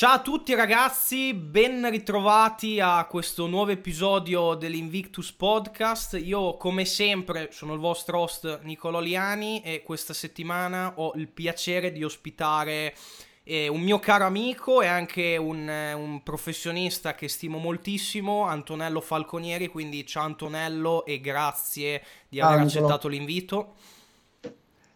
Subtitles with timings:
[0.00, 6.18] Ciao a tutti ragazzi, ben ritrovati a questo nuovo episodio dell'Invictus Podcast.
[6.18, 11.92] Io come sempre sono il vostro host Nicolò Liani e questa settimana ho il piacere
[11.92, 12.94] di ospitare
[13.42, 19.02] eh, un mio caro amico e anche un, eh, un, professionista che stimo moltissimo, Antonello
[19.02, 19.68] Falconieri.
[19.68, 23.74] Quindi ciao Antonello e grazie di aver ah, accettato l'invito.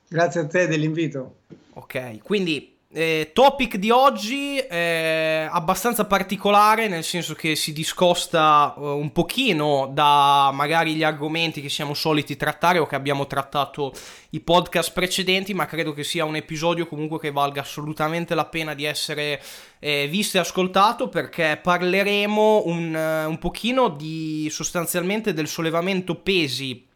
[0.09, 1.41] Grazie a te dell'invito.
[1.75, 8.85] Ok, quindi eh, topic di oggi è abbastanza particolare, nel senso che si discosta uh,
[8.85, 13.93] un pochino da magari gli argomenti che siamo soliti trattare o che abbiamo trattato
[14.30, 18.75] i podcast precedenti, ma credo che sia un episodio comunque che valga assolutamente la pena
[18.75, 19.43] di essere
[19.80, 26.93] eh, visto e ascoltato perché parleremo un, uh, un pochino di sostanzialmente del sollevamento pesi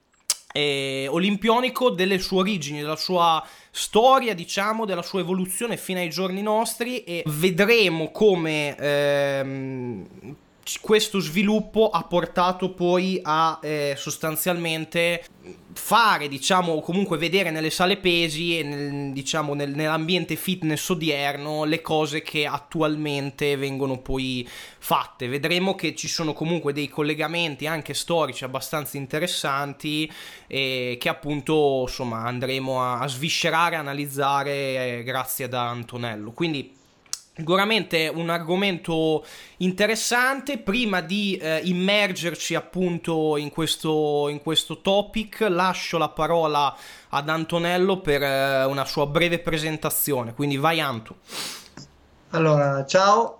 [0.58, 6.42] eh, olimpionico delle sue origini, della sua storia, diciamo, della sua evoluzione fino ai giorni
[6.42, 10.06] nostri e vedremo come ehm,
[10.80, 15.24] questo sviluppo ha portato poi a eh, sostanzialmente
[15.72, 21.80] fare, diciamo, comunque vedere nelle sale pesi e nel, diciamo, nel, nell'ambiente fitness odierno le
[21.80, 24.46] cose che attualmente vengono poi
[24.78, 25.28] fatte.
[25.28, 30.10] Vedremo che ci sono comunque dei collegamenti anche storici abbastanza interessanti
[30.46, 36.32] e che appunto insomma andremo a, a sviscerare, analizzare eh, grazie ad Antonello.
[36.32, 36.76] Quindi
[37.38, 39.24] Sicuramente un argomento
[39.58, 40.58] interessante.
[40.58, 46.74] Prima di eh, immergerci appunto in questo, in questo topic, lascio la parola
[47.10, 50.34] ad Antonello per eh, una sua breve presentazione.
[50.34, 51.18] Quindi vai Anto.
[52.30, 53.38] Allora, ciao,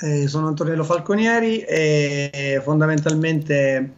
[0.00, 3.92] eh, sono Antonello Falconieri e fondamentalmente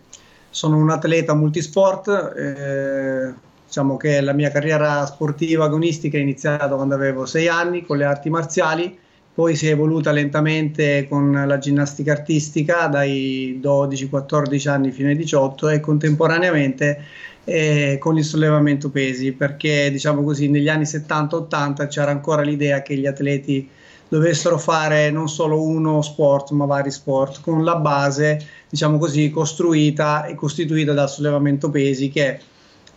[0.50, 3.34] sono un atleta multisport eh,
[3.70, 8.04] diciamo che la mia carriera sportiva agonistica è iniziata quando avevo sei anni con le
[8.04, 8.98] arti marziali,
[9.32, 15.68] poi si è evoluta lentamente con la ginnastica artistica dai 12-14 anni fino ai 18
[15.68, 17.04] e contemporaneamente
[17.44, 22.96] eh, con il sollevamento pesi, perché diciamo così negli anni 70-80 c'era ancora l'idea che
[22.96, 23.68] gli atleti
[24.08, 30.24] dovessero fare non solo uno sport ma vari sport con la base diciamo così costruita
[30.24, 32.40] e costituita dal sollevamento pesi che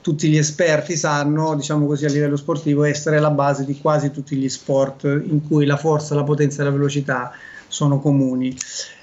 [0.03, 4.36] tutti gli esperti sanno, diciamo così a livello sportivo, essere la base di quasi tutti
[4.36, 7.31] gli sport in cui la forza, la potenza e la velocità
[7.68, 8.56] sono comuni.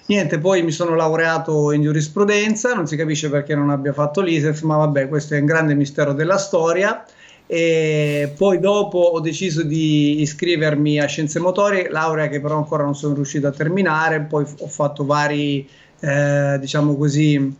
[0.06, 4.60] Niente, poi mi sono laureato in giurisprudenza, non si capisce perché non abbia fatto l'ISEF,
[4.62, 7.04] ma vabbè, questo è un grande mistero della storia.
[7.46, 12.94] E poi dopo ho deciso di iscrivermi a scienze motorie, laurea che però ancora non
[12.94, 15.68] sono riuscito a terminare, poi ho fatto vari,
[16.00, 17.56] eh, diciamo così,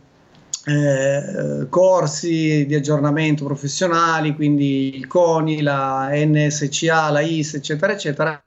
[0.65, 8.43] eh, corsi di aggiornamento professionali, quindi il CONI, la NSCA, la IS, eccetera, eccetera,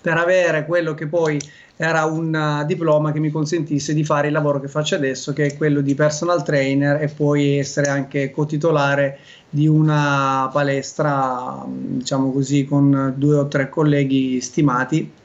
[0.00, 1.40] per avere quello che poi
[1.76, 5.56] era un diploma che mi consentisse di fare il lavoro che faccio adesso, che è
[5.56, 9.18] quello di personal trainer e poi essere anche cotitolare
[9.48, 15.20] di una palestra, diciamo così, con due o tre colleghi stimati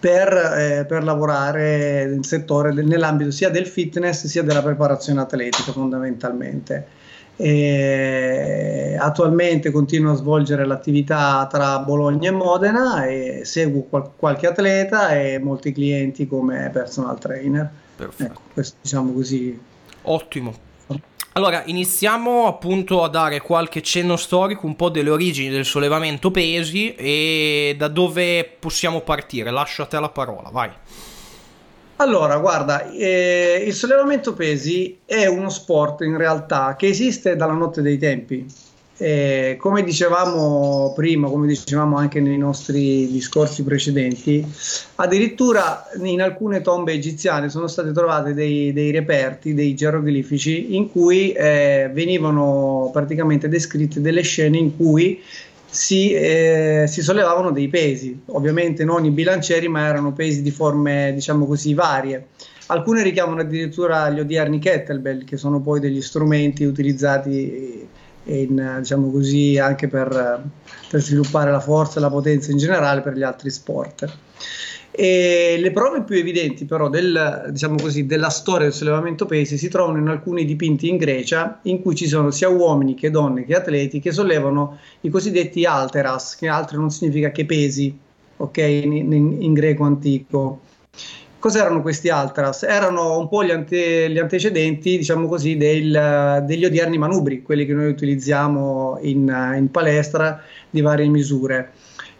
[0.00, 6.98] per, eh, per, lavorare nel settore, nell'ambito sia del fitness sia della preparazione atletica fondamentalmente.
[7.36, 15.14] E attualmente continuo a svolgere l'attività tra Bologna e Modena e seguo qual- qualche atleta
[15.14, 17.70] e molti clienti come personal trainer.
[17.96, 18.30] Perfetto.
[18.30, 19.58] Ecco, questo diciamo così.
[20.02, 20.54] Ottimo,
[21.40, 26.94] allora, iniziamo appunto a dare qualche cenno storico, un po' delle origini del sollevamento pesi
[26.94, 29.50] e da dove possiamo partire.
[29.50, 30.70] Lascio a te la parola, vai.
[31.96, 37.80] Allora, guarda, eh, il sollevamento pesi è uno sport in realtà che esiste dalla notte
[37.80, 38.46] dei tempi
[39.00, 44.46] eh, come dicevamo prima, come dicevamo anche nei nostri discorsi precedenti,
[44.96, 51.32] addirittura in alcune tombe egiziane sono state trovate dei, dei reperti, dei geroglifici, in cui
[51.32, 55.22] eh, venivano praticamente descritte delle scene in cui
[55.66, 61.12] si, eh, si, sollevavano dei pesi, ovviamente non i bilancieri, ma erano pesi di forme,
[61.14, 62.26] diciamo così, varie.
[62.66, 67.88] Alcune richiamano addirittura gli odierni kettlebell, che sono poi degli strumenti utilizzati
[68.24, 70.42] in, diciamo così, anche per,
[70.88, 74.18] per, sviluppare la forza e la potenza in generale per gli altri sport.
[74.92, 79.68] E le prove più evidenti però del, diciamo così, della storia del sollevamento pesi si
[79.68, 83.54] trovano in alcuni dipinti in Grecia in cui ci sono sia uomini che donne che
[83.54, 87.96] atleti che sollevano i cosiddetti alteras, che altro non significa che pesi,
[88.36, 90.60] ok, in, in, in greco antico.
[91.40, 92.64] Cos'erano questi Altras?
[92.64, 97.72] Erano un po' gli, ante, gli antecedenti, diciamo così, del, degli odierni manubri, quelli che
[97.72, 101.72] noi utilizziamo in, in palestra di varie misure.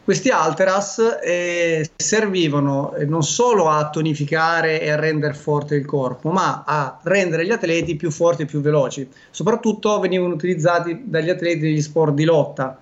[0.02, 6.64] Questi alteras eh, servivano non solo a tonificare e a rendere forte il corpo, ma
[6.66, 9.06] a rendere gli atleti più forti e più veloci.
[9.30, 12.80] Soprattutto venivano utilizzati dagli atleti degli sport di lotta.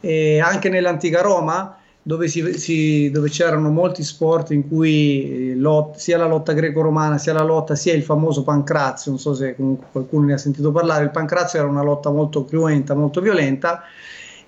[0.00, 6.16] E anche nell'antica Roma, dove, si, si, dove c'erano molti sport in cui lot, sia
[6.16, 9.54] la lotta greco-romana, sia la lotta, sia il famoso pancrazio, non so se
[9.92, 13.82] qualcuno ne ha sentito parlare, il pancrazio era una lotta molto cruenta, molto violenta.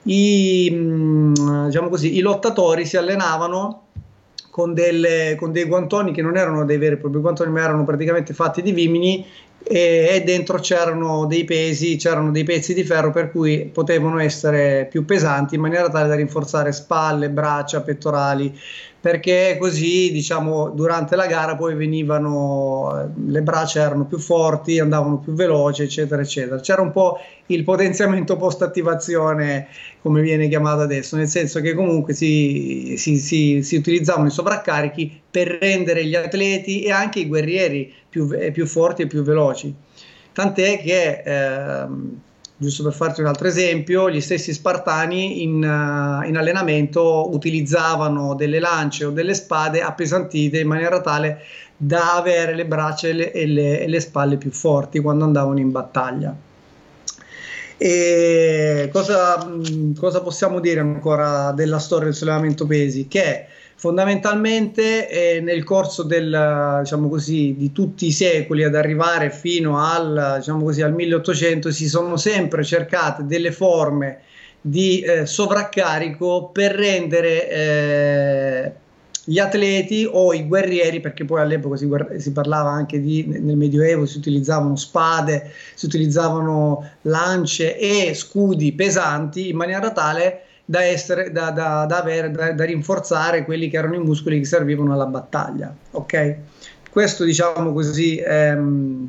[0.05, 3.83] I, mm, diciamo così, i lottatori si allenavano
[4.53, 7.85] con, delle, con, dei guantoni che non erano dei veri e propri guantoni, ma erano
[7.85, 9.25] praticamente fatti di vimini
[9.63, 14.89] e, e, dentro c'erano dei pesi, c'erano dei pezzi di ferro per cui potevano essere
[14.91, 18.55] più pesanti in maniera tale da rinforzare spalle, braccia, pettorali,
[19.03, 25.33] perché così diciamo durante la gara poi venivano le braccia erano più forti, andavano più
[25.33, 26.61] veloci, eccetera, eccetera.
[26.61, 29.67] C'era un po' il potenziamento post attivazione,
[30.03, 35.21] come viene chiamato adesso, nel senso che comunque si, si, si, si utilizzavano i sovraccarichi
[35.29, 39.75] per rendere gli atleti e anche i guerrieri più, più forti e più veloci.
[40.33, 42.21] Tant'è che ehm,
[42.63, 48.61] giusto per farti un altro esempio, gli stessi spartani in, uh, in, allenamento utilizzavano delle
[48.61, 51.43] lance o delle spade appesantite in maniera tale
[51.77, 55.59] da avere le braccia e le, e le, e le spalle più forti quando andavano
[55.59, 56.35] in battaglia.
[57.77, 59.51] E cosa,
[59.99, 63.09] cosa possiamo dire ancora della storia del sollevamento pesi?
[63.09, 63.47] Che
[63.83, 70.37] fondamentalmente eh, nel corso del, diciamo così, di tutti i secoli ad arrivare fino al,
[70.37, 74.21] diciamo così, al 1800 si sono sempre cercate delle forme
[74.61, 78.73] di eh, sovraccarico per rendere eh,
[79.25, 81.89] gli atleti o i guerrieri, perché poi all'epoca si,
[82.19, 89.49] si, parlava anche di, nel Medioevo, si utilizzavano spade, si utilizzavano lance e scudi pesanti
[89.49, 94.01] in maniera tale da, essere, da, da, da, avere, da, rinforzare quelli che erano i
[94.01, 95.75] muscoli che servivano alla battaglia.
[95.93, 96.37] Ok?
[96.91, 99.09] Questo diciamo così ehm,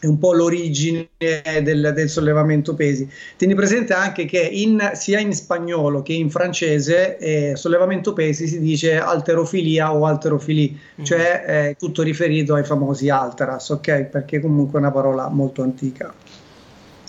[0.00, 3.08] è un po' l'origine del, del, sollevamento pesi.
[3.36, 8.60] Tieni presente anche che in, sia in spagnolo che in francese eh, sollevamento pesi si
[8.60, 11.04] dice alterofilia o alterofili, mm.
[11.04, 14.04] cioè eh, tutto riferito ai famosi alteras, ok?
[14.04, 16.12] Perché comunque è una parola molto antica.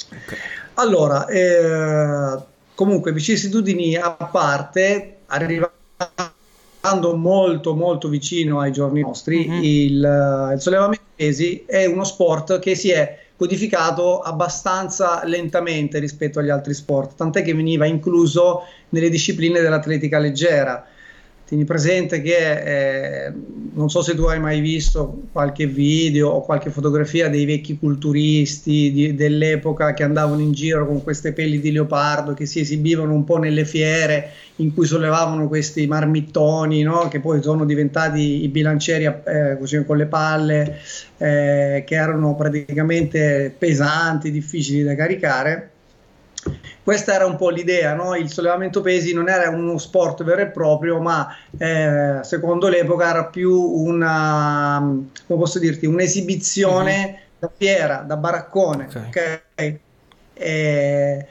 [0.08, 0.38] Okay.
[0.76, 5.72] Allora, eh, comunque vicissitudini a parte, arrivando
[7.16, 9.64] molto molto vicino ai giorni nostri, mm-hmm.
[9.64, 16.50] il, il sollevamento pesi è uno sport che si è codificato abbastanza lentamente rispetto agli
[16.50, 20.86] altri sport, tant'è che veniva incluso nelle discipline dell'atletica leggera
[21.54, 23.32] Tieni presente che eh,
[23.74, 28.92] non so se tu hai mai visto qualche video o qualche fotografia dei vecchi culturisti
[28.92, 33.24] di, dell'epoca che andavano in giro con queste pelli di leopardo che si esibivano un
[33.24, 37.08] po' nelle fiere in cui sollevavano questi marmittoni no?
[37.08, 40.80] che poi sono diventati i bilancieri eh, così, con le palle
[41.18, 45.70] eh, che erano praticamente pesanti, difficili da caricare
[46.84, 48.14] questa era un po' l'idea, no?
[48.16, 53.26] il sollevamento pesi non era uno sport vero e proprio, ma eh, secondo l'epoca era
[53.26, 54.80] più una,
[55.26, 57.16] come posso dirti, un'esibizione mm-hmm.
[57.40, 58.88] da fiera, da baraccone.
[58.90, 59.08] Okay.
[59.08, 59.80] Okay?
[60.34, 61.26] Eh,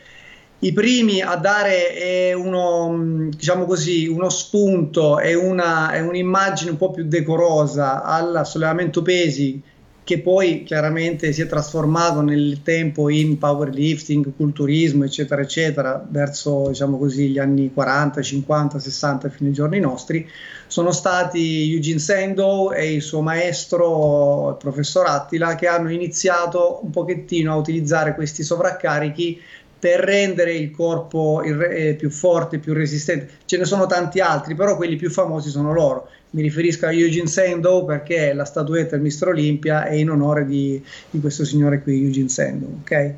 [0.61, 6.93] I primi a dare uno, diciamo così, uno spunto e, una, e un'immagine un po'
[6.93, 9.63] più decorosa al sollevamento pesi
[10.05, 16.99] che poi chiaramente si è trasformato nel tempo in powerlifting, culturismo, eccetera, eccetera, verso diciamo
[16.99, 20.29] così, gli anni 40, 50, 60 fino ai giorni nostri,
[20.67, 26.91] sono stati Eugene Sandow e il suo maestro, il professor Attila, che hanno iniziato un
[26.91, 29.41] pochettino a utilizzare questi sovraccarichi
[29.79, 33.39] per rendere il corpo eh, più forte, più resistente.
[33.45, 36.09] Ce ne sono tanti altri, però quelli più famosi sono loro.
[36.33, 40.83] Mi riferisco a Eugene Sandow perché la statuetta del Mister Olimpia è in onore di,
[41.11, 42.81] di questo signore qui, Eugene Sandow.
[42.81, 43.15] Ok?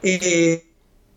[0.00, 0.64] E,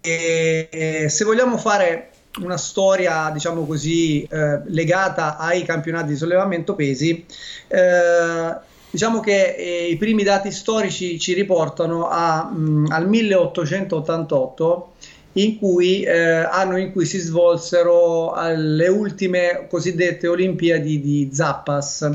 [0.02, 7.26] e, se vogliamo fare una storia, diciamo così, eh, legata ai campionati di sollevamento pesi,
[7.68, 14.94] eh, Diciamo che eh, i primi dati storici ci riportano a, mh, mm, al 1888
[15.34, 22.10] in cui, eh, anno in cui si svolsero le ultime cosiddette Olimpiadi di Zappas.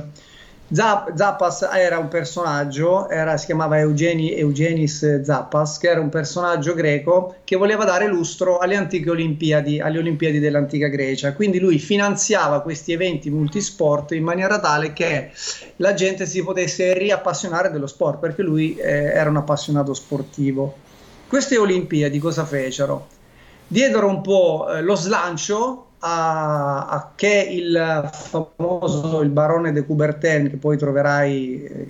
[0.66, 7.37] Zappas era un personaggio, era, si chiamava Eugeni, Eugenis Zappas, che era un personaggio greco
[7.44, 11.35] che voleva dare lustro alle antiche Olimpiadi, alle Olimpiadi dell'antica Grecia.
[11.35, 15.30] Quindi lui finanziava questi eventi multisport in maniera tale che
[15.76, 20.84] la gente si potesse riappassionare dello sport, perché lui eh, era un appassionato sportivo.
[21.35, 23.09] Queste Olimpiadi cosa fecero?
[23.67, 30.49] Diedero un po' eh, lo slancio a, a, che il famoso il barone de Coubertin,
[30.49, 31.88] che poi troverai eh,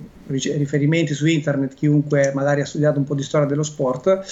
[0.57, 4.25] riferimenti su internet, chiunque magari ha studiato un po' di storia dello sport,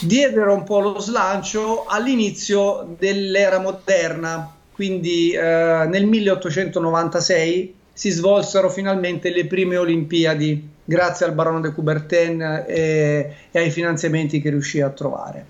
[0.00, 9.30] diedero un po' lo slancio all'inizio dell'era moderna, quindi eh, nel 1896 si svolsero finalmente
[9.30, 14.88] le prime Olimpiadi grazie al barone de Coubertin e, e ai finanziamenti che riuscì a
[14.88, 15.44] trovare.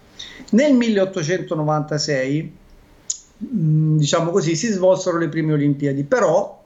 [0.50, 2.52] Nel 1896
[3.44, 6.60] mm, diciamo così, si svolsero le prime Olimpiadi, però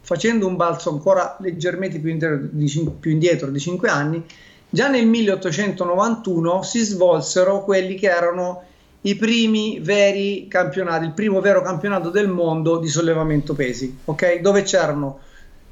[0.00, 4.24] facendo un balzo ancora leggermente più indietro di, più indietro di 5 anni,
[4.68, 8.64] già nel 1891 si svolsero quelli che erano
[9.02, 14.40] i primi veri campionati, il primo vero campionato del mondo di sollevamento pesi, ok?
[14.40, 15.20] Dove c'erano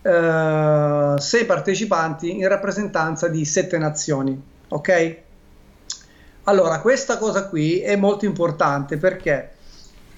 [0.02, 5.16] eh, sei partecipanti in rappresentanza di sette nazioni, ok?
[6.44, 9.50] Allora, questa cosa qui è molto importante perché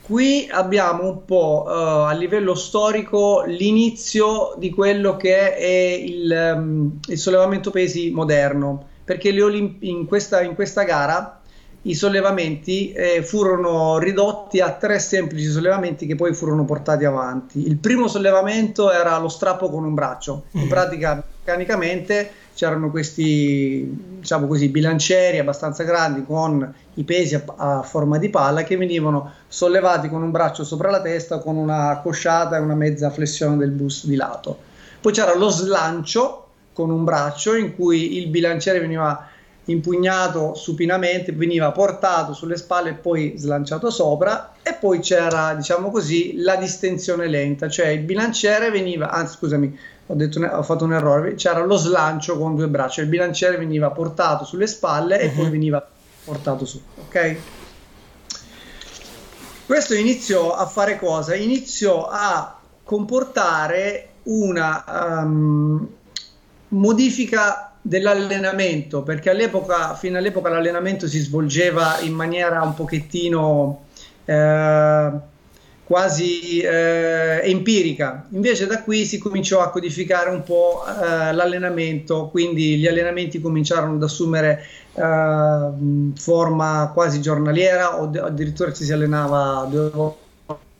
[0.02, 6.98] qui abbiamo un po' uh, a livello storico l'inizio di quello che è il, um,
[7.08, 11.41] il sollevamento pesi moderno, perché Olimp- in, questa, in questa gara
[11.82, 17.66] i sollevamenti eh, furono ridotti a tre semplici sollevamenti che poi furono portati avanti.
[17.66, 20.68] Il primo sollevamento era lo strappo con un braccio, in mm.
[20.68, 28.18] pratica meccanicamente c'erano questi diciamo così, bilancieri abbastanza grandi con i pesi a, a, forma
[28.18, 32.60] di palla che venivano sollevati con un braccio sopra la testa con una cosciata e
[32.60, 34.56] una mezza flessione del busto di lato.
[35.00, 39.28] Poi c'era lo slancio con un braccio in cui il bilanciere veniva
[39.66, 46.34] impugnato supinamente, veniva portato sulle spalle e poi slanciato sopra e poi c'era, diciamo così,
[46.36, 51.34] la distensione lenta, cioè il bilanciere veniva, anzi scusami, ho, detto, ho fatto un errore,
[51.34, 55.50] c'era lo slancio con due braccia, il bilanciere veniva portato sulle spalle e poi mhm.
[55.50, 55.86] veniva
[56.24, 57.36] portato su, ok?
[59.64, 61.34] Questo iniziò a fare cosa?
[61.34, 64.84] Iniziò a comportare una
[65.22, 65.86] um,
[66.68, 73.86] modifica dell'allenamento, perché all'epoca, fino all'epoca l'allenamento si svolgeva in maniera un pochettino
[74.24, 75.10] eh,
[75.84, 78.26] quasi eh, empirica.
[78.30, 83.96] Invece da qui si cominciò a codificare un po' eh, l'allenamento, quindi gli allenamenti cominciarono
[83.96, 85.68] ad assumere eh,
[86.14, 89.90] forma quasi giornaliera o addirittura ci si allenava due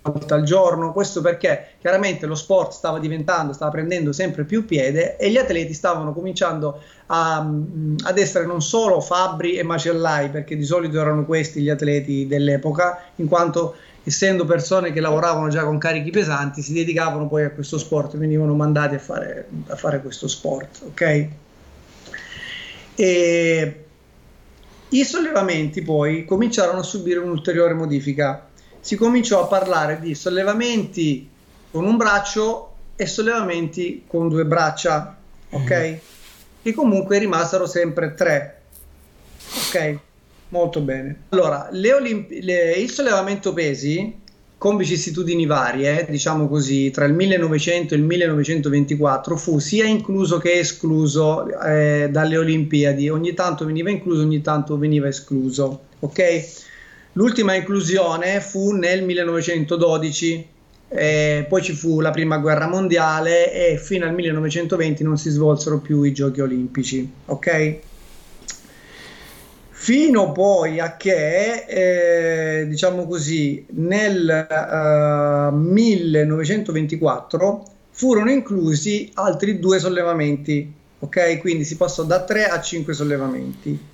[0.02, 0.92] volte al giorno.
[0.92, 5.72] Questo perché chiaramente lo sport stava diventando, stava prendendo sempre più piede e gli atleti
[5.72, 11.60] stavano cominciando a, ad essere non solo fabbri e macellai, perché di solito erano questi
[11.60, 17.28] gli atleti dell'epoca, in quanto essendo persone che lavoravano già con carichi pesanti, si dedicavano
[17.28, 20.80] poi a questo sport, venivano mandati a fare, a fare questo sport.
[20.86, 21.28] Ok?
[22.94, 23.84] E
[24.88, 28.48] i sollevamenti poi cominciarono a subire un'ulteriore modifica
[28.82, 31.30] si cominciò a parlare di sollevamenti
[31.70, 35.16] con un braccio e sollevamenti con due braccia,
[35.50, 35.88] ok?
[35.88, 35.94] Mm.
[36.62, 38.62] Che comunque rimasero sempre tre,
[39.68, 39.98] ok?
[40.48, 41.22] Molto bene.
[41.28, 44.20] Allora, le Olimpi- le, il sollevamento pesi
[44.58, 50.58] con vicissitudini varie, diciamo così, tra il 1900 e il 1924 fu sia incluso che
[50.58, 56.61] escluso eh, dalle Olimpiadi, ogni tanto veniva incluso, ogni tanto veniva escluso, ok?
[57.14, 60.46] L'ultima inclusione fu nel 1912,
[60.88, 65.78] eh, poi ci fu la prima guerra mondiale e fino al 1920 non si svolsero
[65.78, 67.06] più i giochi olimpici.
[67.26, 67.76] Ok?
[69.68, 80.72] Fino poi a che, eh, diciamo così, nel eh, 1924 furono inclusi altri due sollevamenti.
[81.00, 81.40] Ok?
[81.40, 83.90] Quindi si passò da 3 a 5 sollevamenti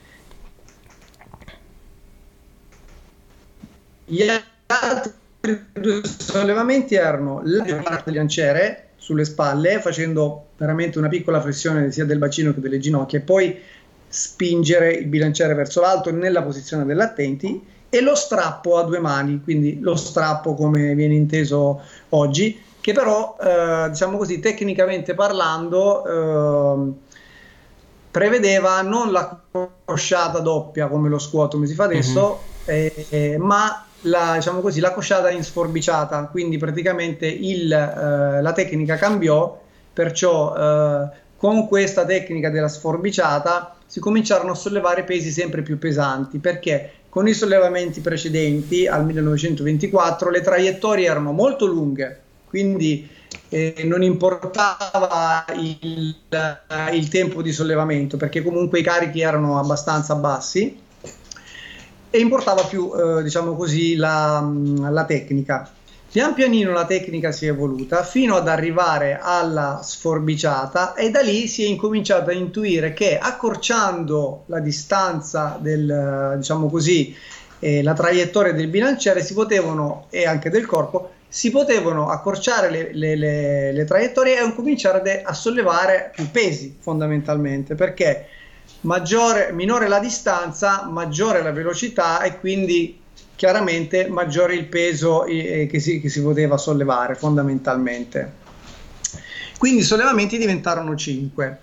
[4.10, 4.24] Gli
[4.66, 11.92] altri due sollevamenti erano la parte del bilanciere sulle spalle, facendo veramente una piccola flessione
[11.92, 13.58] sia del bacino che delle ginocchia, e poi
[14.08, 19.78] spingere il bilanciere verso l'alto nella posizione dell'attenti e lo strappo a due mani, quindi
[19.80, 26.92] lo strappo come viene inteso oggi, che però, eh, diciamo così, tecnicamente parlando, eh,
[28.10, 29.38] prevedeva non la
[29.84, 32.88] crociata doppia come lo squat come si fa adesso, mm-hmm.
[33.10, 38.96] eh, ma la, diciamo così, la cosciata in sforbiciata, quindi praticamente il, eh, la tecnica
[38.96, 39.60] cambiò,
[39.92, 46.38] perciò eh, con questa tecnica della sforbiciata si cominciarono a sollevare pesi sempre più pesanti,
[46.38, 53.08] perché con i sollevamenti precedenti al 1924 le traiettorie erano molto lunghe, quindi
[53.48, 56.14] eh, non importava il,
[56.92, 60.86] il tempo di sollevamento, perché comunque i carichi erano abbastanza bassi
[62.10, 64.46] e importava più, eh, diciamo così, la,
[64.90, 65.70] la tecnica.
[66.10, 71.46] Pian pianino la tecnica si è evoluta fino ad arrivare alla sforbiciata e da lì
[71.46, 77.14] si è incominciato a intuire che accorciando la distanza del, diciamo così,
[77.58, 82.90] eh, la traiettoria del bilanciere si potevano, e anche del corpo, si potevano accorciare le,
[82.94, 88.28] le, le, le traiettorie e cominciare a sollevare più pesi fondamentalmente perché
[88.82, 93.00] maggiore, minore la distanza, maggiore la velocità e quindi
[93.34, 98.46] chiaramente maggiore il peso eh, che, si, che si poteva sollevare fondamentalmente.
[99.58, 101.58] Quindi i sollevamenti diventarono 5.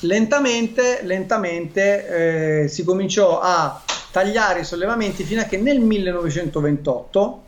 [0.00, 7.42] Lentamente, lentamente eh, si cominciò a tagliare i sollevamenti fino a che nel 1928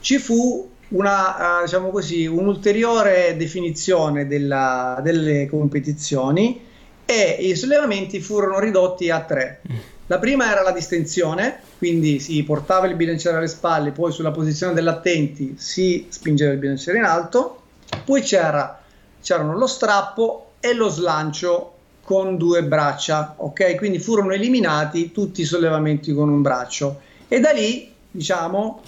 [0.00, 6.66] ci fu una, uh, diciamo così, un'ulteriore definizione della, delle competizioni
[7.10, 9.62] e i sollevamenti furono ridotti a tre.
[10.08, 14.74] La prima era la distensione, quindi si portava il bilanciere alle spalle, poi sulla posizione
[14.74, 17.62] dell'attenti si spingeva il bilanciere in alto,
[18.04, 18.82] poi c'era,
[19.22, 21.72] c'erano lo strappo e lo slancio
[22.02, 23.76] con due braccia, ok?
[23.76, 28.82] Quindi furono eliminati tutti i sollevamenti con un braccio e da lì, diciamo,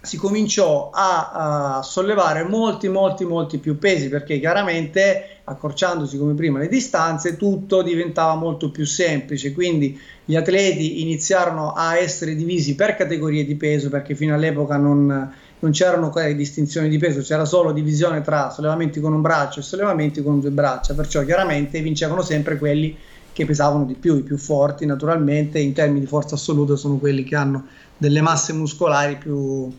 [0.00, 6.58] si cominciò a, a, sollevare molti, molti, molti più pesi perché chiaramente accorciandosi come prima
[6.58, 9.52] le distanze tutto diventava molto più semplice.
[9.52, 15.32] Quindi gli atleti iniziarono a essere divisi per categorie di peso perché fino all'epoca non,
[15.58, 20.22] non c'erano distinzioni di peso, c'era solo divisione tra sollevamenti con un braccio e sollevamenti
[20.22, 20.94] con due braccia.
[20.94, 22.96] Perciò chiaramente vincevano sempre quelli
[23.32, 27.22] che pesavano di più, i più forti naturalmente in termini di forza assoluta sono quelli
[27.22, 29.70] che hanno delle masse muscolari più,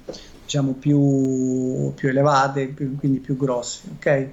[0.44, 3.82] diciamo, più, più elevate, più, quindi più grosse.
[3.96, 4.30] Ok?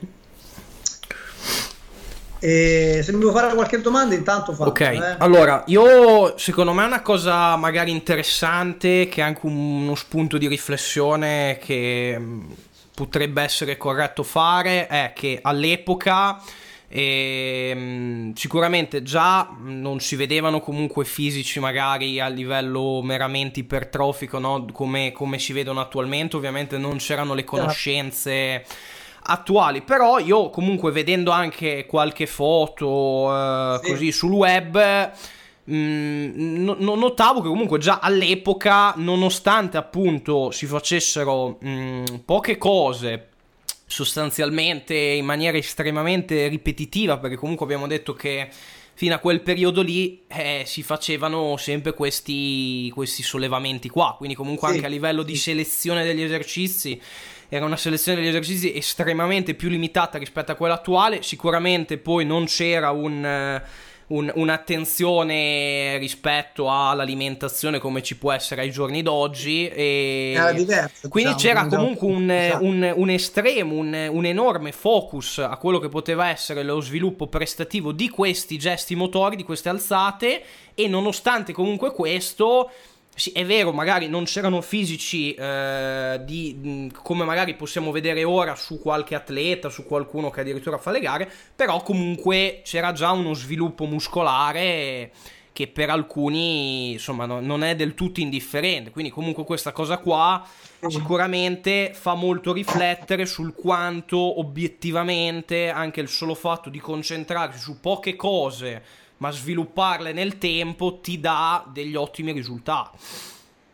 [2.45, 4.69] E se mi devo fare qualche domanda, intanto faccio.
[4.69, 5.17] Ok, eh.
[5.17, 11.57] allora io secondo me una cosa magari interessante, che è anche uno spunto di riflessione
[11.59, 12.43] che mm,
[12.95, 16.39] potrebbe essere corretto fare, è che all'epoca
[16.87, 24.67] e, ehm, sicuramente già non si vedevano comunque fisici magari a livello meramente ipertrofico no?
[24.71, 27.57] come, come, si vedono attualmente ovviamente non c'erano le certo.
[27.57, 28.65] conoscenze
[29.27, 33.91] attuali però io comunque vedendo anche qualche foto eh, sì.
[33.91, 35.13] così sul web
[35.71, 43.29] Mm, no, notavo che comunque già all'epoca, nonostante appunto si facessero mm, poche cose
[43.87, 48.49] sostanzialmente in maniera estremamente ripetitiva, perché comunque abbiamo detto che
[48.97, 54.69] fino a quel periodo lì eh, si facevano sempre questi, questi, sollevamenti qua, quindi comunque
[54.69, 54.75] sì.
[54.75, 57.01] anche a livello di selezione degli esercizi
[57.49, 62.47] era una selezione degli esercizi estremamente più limitata rispetto a quella attuale, sicuramente poi non
[62.47, 63.63] c'era un
[64.07, 69.69] un, un'attenzione rispetto all'alimentazione come ci può essere ai giorni d'oggi.
[69.69, 71.09] Era diverso.
[71.09, 72.65] Quindi diciamo, c'era comunque un, esatto.
[72.65, 77.93] un, un, estremo, un, un enorme focus a quello che poteva essere lo sviluppo prestativo
[77.93, 80.43] di questi gesti motori, di queste alzate,
[80.75, 82.71] e nonostante comunque questo
[83.17, 88.81] sì, è vero, magari non c'erano fisici eh, di, come magari possiamo vedere ora su
[88.81, 93.85] qualche atleta, su qualcuno che addirittura fa le gare, però comunque c'era già uno sviluppo
[93.85, 95.13] muscolare
[95.53, 98.91] che per alcuni insomma no, non è del tutto indifferente.
[98.91, 100.45] Quindi comunque questa cosa qua
[100.89, 108.17] sicuramente fa molto riflettere sul quanto obiettivamente anche il solo fatto di concentrarsi su poche
[108.17, 108.83] cose
[109.25, 112.99] ma svilupparle nel tempo ti dà degli ottimi risultati.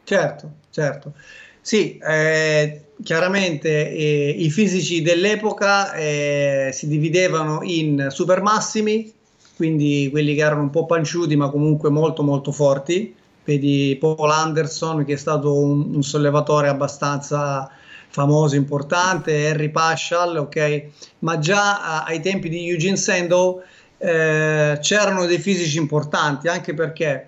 [0.04, 1.12] Certo, certo.
[1.60, 9.12] Sì, eh, chiaramente eh, i fisici dell'epoca eh, si dividevano in super massimi,
[9.56, 13.12] quindi quelli che erano un po' panciuti ma comunque molto molto forti.
[13.42, 17.68] Vedi Paul Anderson che è stato un, un sollevatore abbastanza
[18.06, 20.82] famoso, importante, Harry Paschal, ok?
[21.20, 23.62] Ma già ai tempi di Eugene Sandow
[24.02, 27.26] eh, c'erano dei fisici importanti, anche perché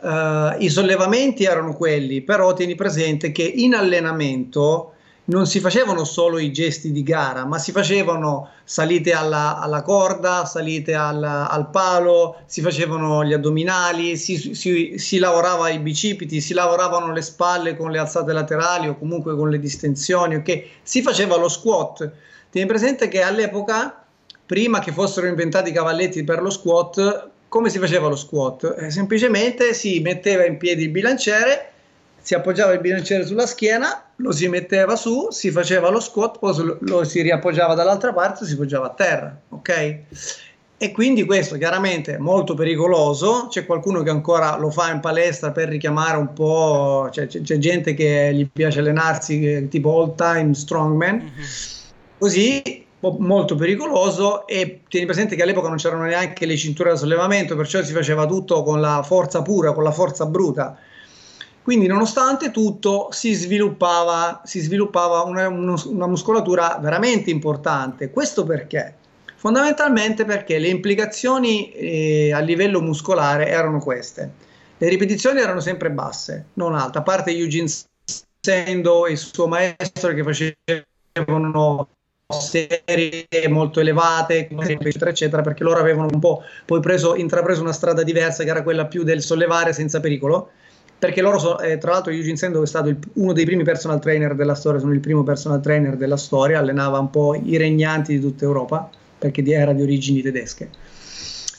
[0.00, 4.90] eh, i sollevamenti erano quelli, però tieni presente che in allenamento
[5.26, 10.44] non si facevano solo i gesti di gara, ma si facevano salite alla, alla corda,
[10.44, 16.52] salite al, al, palo, si facevano gli addominali, si, si, si, lavorava i bicipiti, si
[16.52, 20.64] lavoravano le spalle con le alzate laterali o comunque con le distensioni, ok?
[20.82, 22.10] Si faceva lo squat.
[22.50, 24.03] Tieni presente che all'epoca
[24.46, 28.74] prima che fossero inventati i cavalletti per lo squat, come si faceva lo squat?
[28.78, 31.70] Eh, semplicemente si metteva in piedi il bilanciere,
[32.20, 36.76] si appoggiava il bilanciere sulla schiena, lo si metteva su, si faceva lo squat, poi
[36.80, 39.98] lo si riappoggiava dall'altra parte e si poggiava a terra, ok?
[40.76, 45.52] E quindi questo chiaramente è molto pericoloso, c'è qualcuno che ancora lo fa in palestra
[45.52, 50.52] per richiamare un po', cioè, c'è, c'è, gente che gli piace allenarsi tipo all time
[50.52, 51.44] strongman, mm-hmm.
[52.18, 52.83] così
[53.18, 57.82] molto pericoloso e tieni presente che all'epoca non c'erano neanche le cinture da sollevamento, perciò
[57.82, 60.78] si faceva tutto con la forza pura, con la forza bruta.
[61.62, 68.10] Quindi nonostante tutto si sviluppava, si sviluppava una, una muscolatura veramente importante.
[68.10, 68.94] Questo perché?
[69.36, 74.32] Fondamentalmente perché le implicazioni eh, a livello muscolare erano queste.
[74.76, 77.68] Le ripetizioni erano sempre basse, non alte, a parte Eugene
[78.44, 81.88] Sendo e il suo maestro che facevano
[82.26, 88.02] serie molto elevate, eccetera, eccetera, perché loro avevano un po' poi preso, intrapreso una strada
[88.02, 90.50] diversa che era quella più del sollevare senza pericolo.
[90.96, 94.00] Perché loro, so, eh, tra l'altro, Eugene Sendo è stato il, uno dei primi personal
[94.00, 98.14] trainer della storia, sono il primo personal trainer della storia, allenava un po' i regnanti
[98.14, 100.70] di tutta Europa perché era di origini tedesche.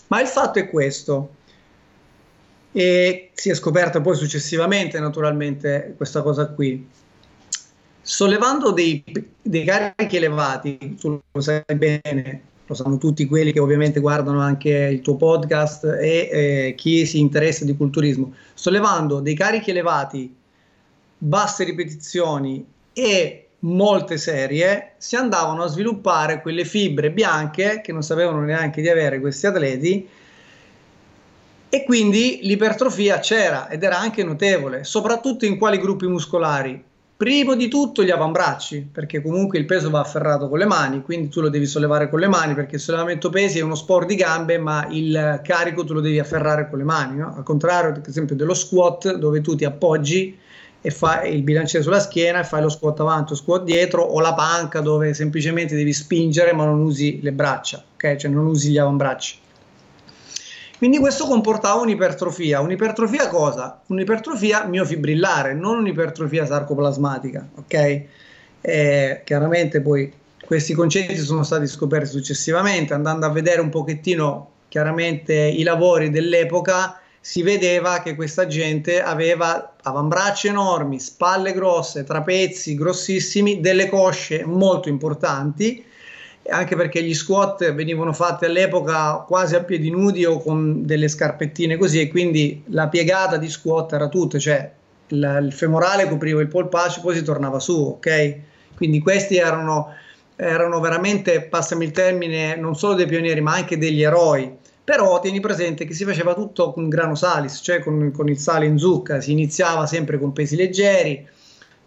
[0.08, 1.30] Ma il fatto è questo,
[2.71, 6.86] e si è scoperta poi successivamente naturalmente questa cosa qui.
[8.08, 9.04] Sollevando dei,
[9.41, 14.70] dei carichi elevati, tu lo sai bene, lo sanno tutti quelli che ovviamente guardano anche
[14.70, 20.32] il tuo podcast e eh, chi si interessa di culturismo, sollevando dei carichi elevati,
[21.18, 22.63] basse ripetizioni
[22.94, 28.88] e molte serie si andavano a sviluppare quelle fibre bianche che non sapevano neanche di
[28.89, 30.08] avere questi atleti
[31.70, 36.94] e quindi l'ipertrofia c'era ed era anche notevole, soprattutto in quali gruppi muscolari?
[37.17, 41.30] Primo di tutto gli avambracci, perché comunque il peso va afferrato con le mani, quindi
[41.30, 44.15] tu lo devi sollevare con le mani, perché il sollevamento pesi è uno sport di
[44.15, 47.34] gambe, ma il carico tu lo devi afferrare con le mani, no?
[47.34, 50.38] al contrario, ad esempio, dello squat, dove tu ti appoggi
[50.82, 54.19] e fai il bilanciere sulla schiena e fai lo squat avanti o squat dietro o
[54.19, 58.17] la panca dove semplicemente devi spingere ma non usi le braccia, ok?
[58.17, 59.38] Cioè non usi gli avambracci.
[60.78, 62.60] Quindi questo comportava un'ipertrofia.
[62.60, 63.82] Un'ipertrofia cosa?
[63.88, 68.04] Un'ipertrofia miofibrillare, non un'ipertrofia sarcoplasmatica, ok?
[68.62, 70.12] E chiaramente poi
[70.46, 77.00] questi concetti sono stati scoperti successivamente, andando a vedere un pochettino chiaramente i lavori dell'epoca
[77.26, 84.90] si vedeva che questa gente aveva avambracci enormi, spalle grosse, trapezi grossissimi, delle cosce molto
[84.90, 85.84] importanti,
[86.50, 91.78] anche perché gli squat venivano fatti all'epoca quasi a piedi nudi o con delle scarpettine
[91.78, 94.72] così e quindi la piegata di squat era tutta, cioè
[95.08, 98.38] il, il femorale copriva il polpaccio, poi si tornava su, ok?
[98.76, 99.94] Quindi questi erano,
[100.36, 105.40] erano veramente, passami il termine, non solo dei pionieri ma anche degli eroi però tieni
[105.40, 109.20] presente che si faceva tutto con grano salis, cioè con, con il sale in zucca,
[109.20, 111.28] si iniziava sempre con pesi leggeri,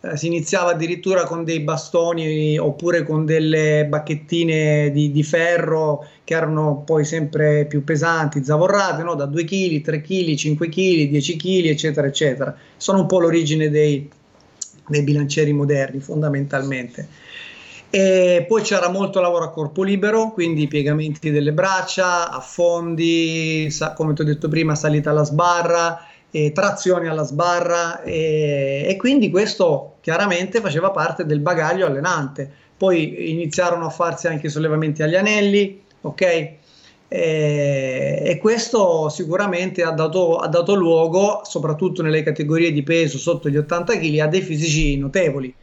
[0.01, 6.35] eh, si iniziava addirittura con dei bastoni oppure con delle bacchettine di, di ferro che
[6.35, 9.15] erano poi sempre più pesanti, zavorrate, no?
[9.15, 12.57] da 2 kg, 3 kg, 5 kg, 10 kg, eccetera, eccetera.
[12.77, 14.09] Sono un po' l'origine dei,
[14.87, 17.09] dei bilancieri moderni fondamentalmente.
[17.91, 24.21] E poi c'era molto lavoro a corpo libero, quindi piegamenti delle braccia, affondi, come ti
[24.21, 25.99] ho detto prima, salita alla sbarra,
[26.47, 32.51] e trazioni alla sbarra e, e, quindi questo chiaramente faceva parte del bagaglio allenante.
[32.77, 36.21] Poi iniziarono a farsi anche i sollevamenti agli anelli, ok?
[36.21, 36.59] E,
[38.25, 43.57] e questo sicuramente ha dato, ha dato luogo, soprattutto nelle categorie di peso sotto gli
[43.57, 45.55] 80 kg, a dei fisici notevoli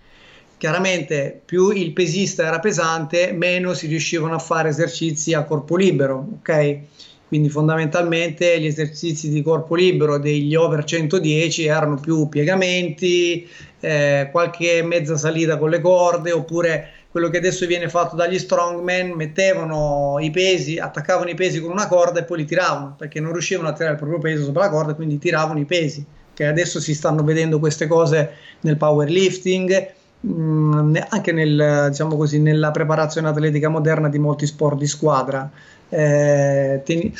[0.58, 6.26] chiaramente più il pesista era pesante, meno si riuscivano a fare esercizi a corpo libero,
[6.40, 6.80] ok?
[7.28, 13.48] Quindi fondamentalmente gli esercizi di corpo libero degli over 110 erano più piegamenti,
[13.80, 19.12] eh, qualche mezza salita con le corde, oppure quello che adesso viene fatto dagli strongman,
[19.12, 23.32] mettevano i pesi, attaccavano i pesi con una corda e poi li tiravano, perché non
[23.32, 26.80] riuscivano a tirare il proprio peso sopra la corda, quindi tiravano i pesi, che adesso
[26.82, 33.70] si stanno vedendo queste cose nel powerlifting, mh, anche nel, diciamo così, nella preparazione atletica
[33.70, 35.50] moderna di molti sport di squadra.
[35.89, 37.12] Eh, ten-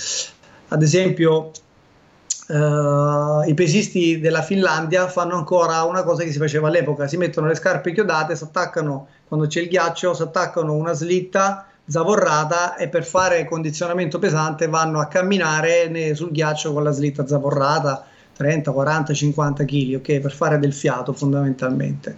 [0.69, 1.51] ad esempio,
[2.47, 7.47] Uh, i pesisti della Finlandia fanno ancora una cosa che si faceva all'epoca: si mettono
[7.47, 12.88] le scarpe chiodate, si attaccano quando c'è il ghiaccio, si attaccano una slitta zavorrata e
[12.88, 19.13] per fare condizionamento pesante vanno a camminare sul ghiaccio con la slitta zavorrata 30, 40,
[19.13, 20.19] 50 kg, ok?
[20.19, 22.15] Per fare del fiato fondamentalmente.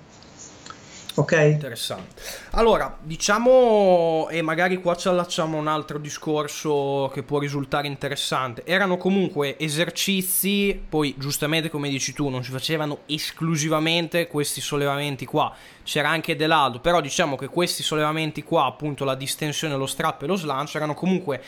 [1.17, 1.32] Ok.
[1.32, 2.21] Interessante.
[2.51, 8.63] Allora, diciamo, e magari qua ci allacciamo un altro discorso che può risultare interessante.
[8.65, 15.51] Erano comunque esercizi, poi giustamente come dici tu, non si facevano esclusivamente questi sollevamenti qua.
[15.82, 20.27] C'era anche dell'aldo, però diciamo che questi sollevamenti qua, appunto la distensione, lo strap e
[20.27, 21.41] lo slancio, erano comunque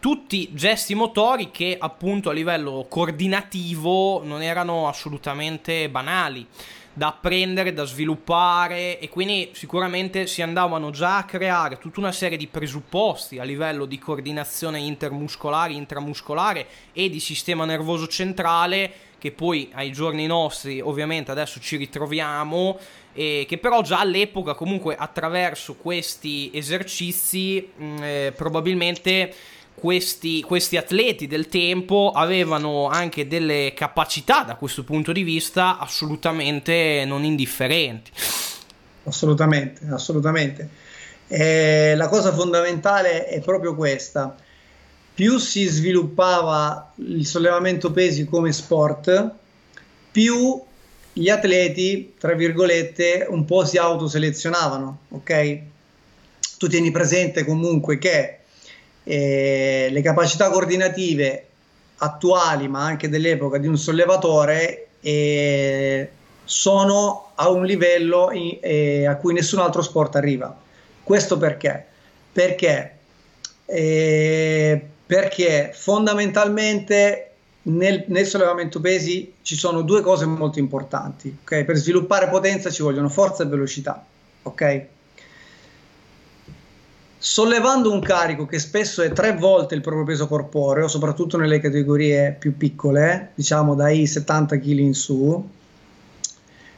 [0.00, 6.46] tutti gesti motori che appunto a livello coordinativo non erano assolutamente banali
[6.94, 12.38] da apprendere, da sviluppare e quindi sicuramente si andavano già a creare tutta una serie
[12.38, 19.70] di presupposti a livello di coordinazione intermuscolare, intramuscolare e di sistema nervoso centrale che poi
[19.72, 22.78] ai giorni nostri ovviamente adesso ci ritroviamo
[23.14, 29.34] e che però già all'epoca comunque attraverso questi esercizi mh, eh, probabilmente
[29.74, 37.04] questi, questi, atleti del tempo avevano anche delle capacità da questo punto di vista assolutamente
[37.06, 38.10] non indifferenti.
[39.04, 40.68] Assolutamente, assolutamente.
[41.26, 44.36] Eh, la cosa fondamentale è proprio questa.
[45.14, 49.32] Più si sviluppava il sollevamento pesi come sport,
[50.10, 50.62] più
[51.12, 55.58] gli atleti, tra virgolette, un po' si autoselezionavano, ok?
[56.58, 58.40] Tu tieni presente comunque che
[59.04, 61.46] eh, le capacità coordinative
[61.98, 66.08] attuali, ma anche dell'epoca di un sollevatore, eh,
[66.44, 70.54] sono a un livello in, eh, a cui nessun altro sport arriva.
[71.02, 71.84] Questo perché?
[72.32, 72.96] Perché,
[73.66, 77.30] eh, perché fondamentalmente
[77.62, 81.36] nel, nel, sollevamento pesi ci sono due cose molto importanti.
[81.42, 81.64] Okay?
[81.64, 84.04] Per sviluppare potenza ci vogliono forza e velocità.
[84.42, 84.86] Okay?
[87.24, 92.36] Sollevando un carico che spesso è tre volte il proprio peso corporeo, soprattutto nelle categorie
[92.38, 95.48] più piccole, diciamo dai 70 kg in su,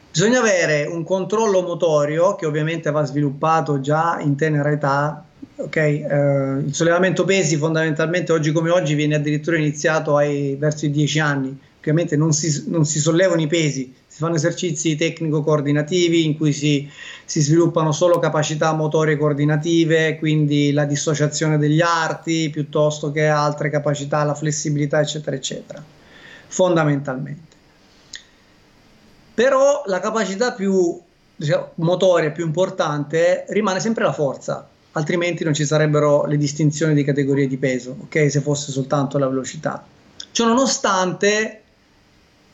[0.09, 5.25] bisogna avere un controllo motorio che ovviamente va sviluppato già in tenera età.
[5.57, 6.01] Okay?
[6.01, 11.19] Eh, il sollevamento pesi fondamentalmente oggi come oggi viene addirittura iniziato ai, verso i 10
[11.19, 11.59] anni.
[11.79, 16.89] Ovviamente non si, non si sollevano i pesi, si fanno esercizi tecnico-coordinativi in cui si,
[17.27, 24.23] si, sviluppano solo capacità motorie coordinative, quindi la dissociazione degli arti piuttosto che altre capacità,
[24.23, 25.83] la flessibilità, eccetera, eccetera,
[26.47, 27.55] fondamentalmente.
[29.33, 30.99] Però la capacità più
[31.35, 37.03] diciamo, motoria più importante rimane sempre la forza, altrimenti non ci sarebbero le distinzioni di
[37.03, 38.31] categorie di peso, ok?
[38.31, 39.85] Se fosse soltanto la velocità.
[40.31, 41.63] Ciononostante,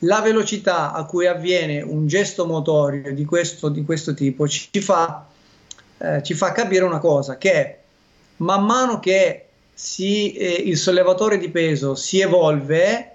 [0.04, 5.26] la velocità a cui avviene un gesto motorio di questo, di questo tipo ci fa,
[5.98, 7.78] eh, ci fa, capire una cosa, che
[8.38, 13.10] man mano che si, eh, il sollevatore di peso si evolve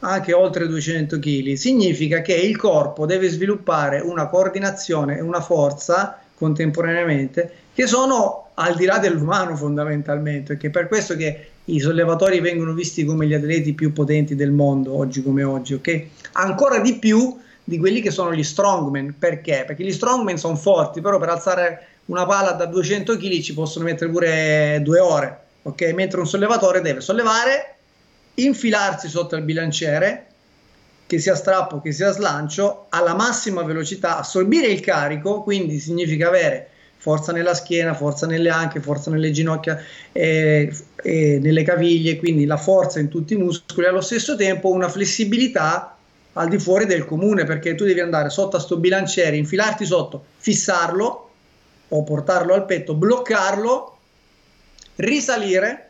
[0.00, 6.20] anche oltre 200 kg, significa che il corpo deve sviluppare una coordinazione e una forza
[6.34, 12.72] contemporaneamente che sono al di là dell'umano fondamentalmente, perché per questo che i sollevatori vengono
[12.72, 16.06] visti come gli atleti più potenti del mondo oggi come oggi, ok?
[16.32, 19.64] Ancora di più di quelli che sono gli strongman, perché?
[19.66, 23.84] Perché gli strongman sono forti, però per alzare una palla da 200 kg ci possono
[23.84, 25.92] mettere pure due ore, ok?
[25.94, 27.77] Mentre un sollevatore deve sollevare
[28.38, 30.26] infilarsi sotto il bilanciere,
[31.06, 36.68] che sia strappo che sia slancio, alla massima velocità, assorbire il carico, quindi significa avere
[36.98, 39.80] forza nella schiena, forza nelle anche, forza nelle ginocchia
[40.12, 40.70] e,
[41.02, 45.96] e nelle caviglie, quindi la forza in tutti i muscoli, allo stesso tempo una flessibilità
[46.34, 50.24] al di fuori del comune, perché tu devi andare sotto a sto bilanciere, infilarti sotto,
[50.36, 51.30] fissarlo
[51.88, 53.96] o portarlo al petto, bloccarlo,
[54.96, 55.87] risalire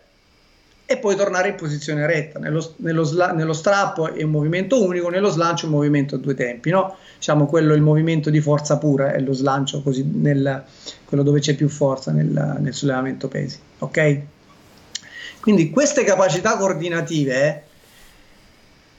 [0.90, 2.38] e poi tornare in posizione retta.
[2.38, 6.18] Nello, nello, sla, nello strappo è un movimento unico, nello slancio è un movimento a
[6.18, 6.96] due tempi, no?
[7.16, 10.64] Diciamo quello è il movimento di forza pura, è lo slancio così nel,
[11.04, 14.20] quello dove c'è più forza nel, nel sollevamento pesi, ok?
[15.40, 17.64] Quindi queste capacità coordinative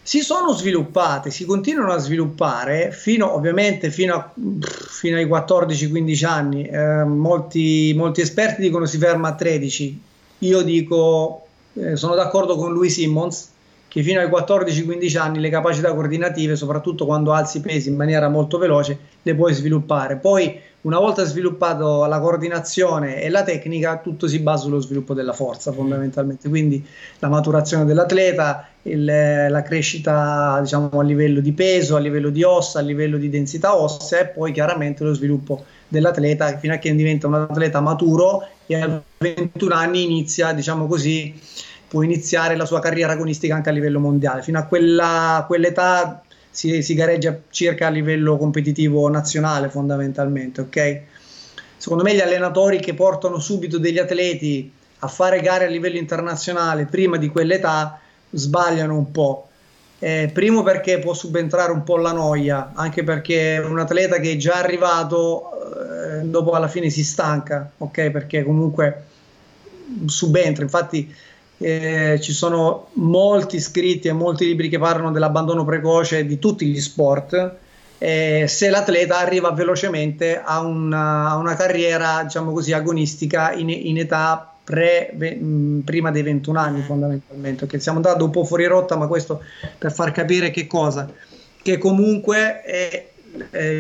[0.04, 6.68] si sono sviluppate, si continuano a sviluppare fino ovviamente fino, a, fino ai 14-15 anni.
[6.68, 10.02] Eh, molti, molti, esperti dicono si ferma a 13.
[10.40, 13.52] Io dico, eh, sono d'accordo con lui Simmons
[13.90, 18.60] che fino ai 14-15 anni le capacità coordinative, soprattutto quando alzi pesi in maniera molto
[18.60, 20.18] veloce, le puoi sviluppare.
[20.18, 25.34] Poi, una volta sviluppato la coordinazione e la tecnica, tutto si basa sullo sviluppo della
[25.34, 26.48] forza fondamentalmente.
[26.50, 26.86] Quindi
[27.18, 32.80] la maturazione dell'atleta, il, la crescita diciamo, a livello di peso, a livello di ossa,
[32.80, 37.26] a livello di densità ossea e poi chiaramente lo sviluppo dell'atleta fino a che diventa
[37.26, 41.34] un atleta maturo e a 21 anni inizia, diciamo così,
[41.88, 44.44] può iniziare la sua carriera agonistica anche a livello mondiale.
[44.44, 51.02] Fino a quella, quell'età si, si, gareggia circa a livello competitivo nazionale fondamentalmente, ok?
[51.78, 56.86] Secondo me gli allenatori che portano subito degli atleti a fare gare a livello internazionale
[56.86, 59.48] prima di quell'età sbagliano un po'.
[59.98, 64.38] Eh, primo perché può subentrare un po' la noia, anche perché un atleta che è
[64.38, 65.50] già arrivato
[66.24, 68.10] dopo alla fine si stanca, ok?
[68.10, 69.06] Perché comunque
[70.06, 71.14] subentra, infatti
[71.58, 76.80] eh, ci sono molti scritti e molti libri che parlano dell'abbandono precoce di tutti gli
[76.80, 77.56] sport.
[77.98, 83.98] Eh, se l'atleta arriva velocemente a una, a una carriera, diciamo così, agonistica in, in
[83.98, 87.66] età pre, mh, prima dei 21 anni, fondamentalmente.
[87.66, 87.80] Okay?
[87.80, 89.42] Siamo andati un po' fuori rotta, ma questo
[89.78, 91.12] per far capire che cosa?
[91.62, 93.09] Che comunque è,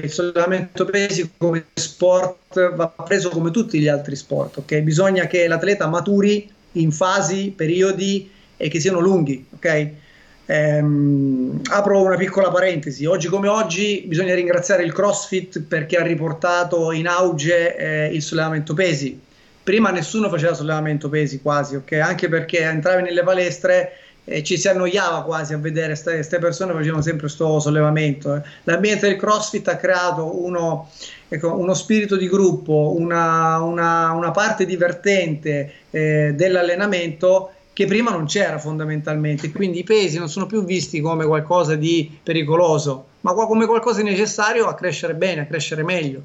[0.04, 4.58] il sollevamento pesi come sport va preso come tutti gli altri sport.
[4.58, 4.82] Okay?
[4.82, 9.90] Bisogna che l'atleta maturi in fasi, periodi e che siano lunghi, ok?
[10.46, 16.92] Ehm, apro una piccola parentesi, oggi come oggi bisogna ringraziare il CrossFit perché ha riportato
[16.92, 19.20] in auge eh, il sollevamento pesi.
[19.62, 21.92] Prima nessuno faceva sollevamento pesi quasi, ok?
[21.94, 23.92] Anche perché entravi nelle palestre
[24.30, 28.36] e ci si annoiava quasi a vedere queste persone facevano sempre questo sollevamento.
[28.36, 28.42] Eh.
[28.64, 30.90] L'ambiente del CrossFit ha creato uno,
[31.28, 38.26] ecco, uno spirito di gruppo, una, una, una parte divertente eh, dell'allenamento che prima non
[38.26, 43.66] c'era fondamentalmente, quindi i pesi non sono più visti come qualcosa di pericoloso, ma come
[43.66, 46.24] qualcosa di necessario a crescere bene, a crescere meglio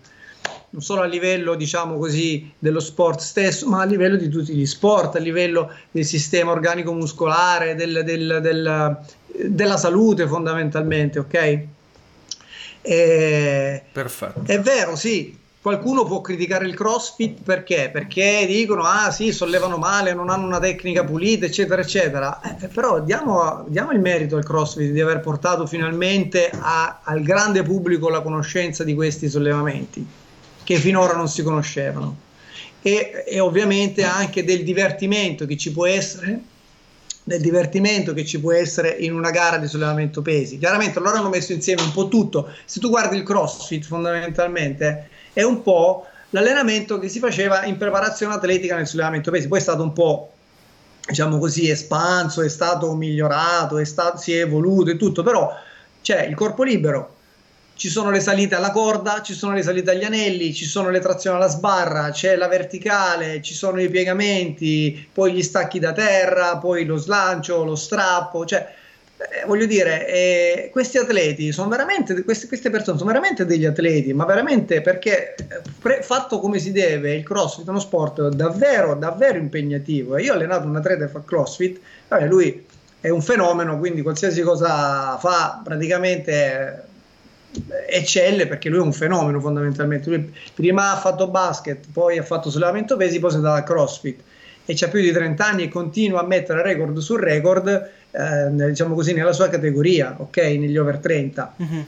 [0.75, 4.67] non solo a livello diciamo così dello sport stesso, ma a livello di tutti gli
[4.67, 8.99] sport, a livello del sistema organico muscolare, del, del, del,
[9.47, 11.65] della salute fondamentalmente, ok?
[12.83, 14.43] E, Perfetto.
[14.45, 15.43] È vero, sì.
[15.63, 17.89] Qualcuno può criticare il CrossFit perché?
[17.91, 22.41] Perché dicono, ah sì, sollevano male, non hanno una tecnica pulita, eccetera, eccetera.
[22.41, 27.63] Eh, però diamo, diamo, il merito al CrossFit di aver portato finalmente a, al grande
[27.63, 30.23] pubblico la conoscenza di questi sollevamenti
[30.65, 32.23] che finora non si conoscevano.
[32.83, 36.41] E, e ovviamente anche del divertimento che ci può essere
[37.27, 40.59] del divertimento che ci può essere in una gara di sollevamento pesi.
[40.59, 42.51] Chiaramente loro hanno messo insieme un po' tutto.
[42.67, 48.35] Se tu guardi il CrossFit fondamentalmente è un po' l'allenamento che si faceva in preparazione
[48.35, 50.33] atletica nel sollevamento pesi, poi è stato un po'
[51.07, 55.51] diciamo così espanso, è stato migliorato, è stato, si è evoluto e tutto, però
[56.03, 57.14] c'è il corpo libero
[57.85, 61.01] ci sono le salite alla corda, ci sono le salite agli anelli, ci sono le
[61.01, 66.57] trazioni alla sbarra, c'è la verticale, ci sono i piegamenti, poi gli stacchi da terra,
[66.57, 68.67] poi lo slancio, lo strappo, cioè
[69.19, 74.15] eh, voglio dire, eh, questi atleti sono veramente, queste, queste, persone sono veramente degli atleti,
[74.15, 78.95] ma veramente perché eh, pre, fatto come si deve, il crossfit è uno sport davvero,
[78.95, 80.17] davvero impegnativo.
[80.17, 82.65] Io ho allenato un atleta che fa crossfit, vabbè, lui
[82.99, 86.93] è un fenomeno, quindi qualsiasi cosa fa praticamente
[87.89, 90.09] eccelle perché lui è un fenomeno fondamentalmente.
[90.11, 93.63] Lui prima ha fatto basket, poi ha fatto sollevamento pesi, poi si è andato a
[93.63, 94.21] CrossFit
[94.67, 98.95] e ha più di 30 anni e continua a mettere record su record, eh, diciamo
[98.95, 100.37] così, nella sua categoria, ok?
[100.37, 101.55] Negli over 30.
[101.63, 101.81] Mm-hmm.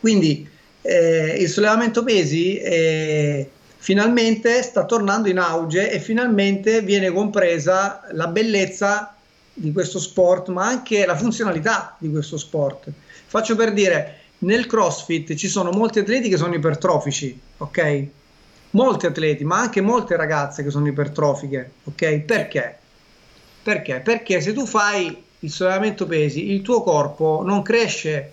[0.00, 0.48] Quindi
[0.82, 8.26] eh, il sollevamento pesi eh, finalmente sta tornando in auge e finalmente viene compresa la
[8.26, 9.14] bellezza
[9.52, 12.90] di questo sport, ma anche la funzionalità di questo sport.
[13.26, 18.06] Faccio per dire, nel CrossFit ci sono molti atleti che sono ipertrofici, ok?
[18.70, 22.18] Molti atleti, ma anche molte ragazze che sono ipertrofiche, ok?
[22.20, 22.78] Perché?
[23.62, 24.00] Perché?
[24.00, 28.32] Perché se tu fai il sollevamento pesi, il tuo corpo non cresce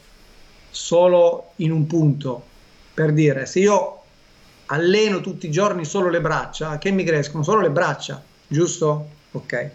[0.70, 2.54] solo in un punto.
[2.94, 4.02] Per dire, se io
[4.68, 7.44] alleno tutti i giorni solo le braccia, che mi crescono?
[7.44, 9.10] Solo le braccia, giusto?
[9.32, 9.70] Ok.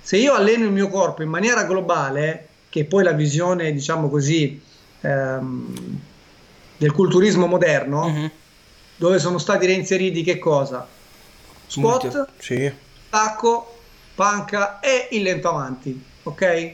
[0.00, 4.60] Se io alleno il mio corpo in maniera globale, che poi la visione, diciamo così,
[5.02, 6.00] ehm,
[6.76, 8.26] del culturismo moderno, mm-hmm.
[8.96, 10.86] dove sono stati reinseriti che cosa?
[11.66, 12.70] Squat, sì.
[13.08, 13.78] tacco,
[14.14, 16.72] panca e il lento avanti, ok?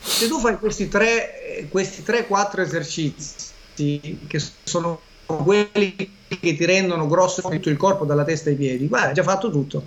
[0.00, 7.42] Se tu fai questi 3, questi 3-4 esercizi che sono quelli che ti rendono grosso
[7.42, 9.84] tutto il corpo dalla testa ai piedi, guarda, hai già fatto tutto.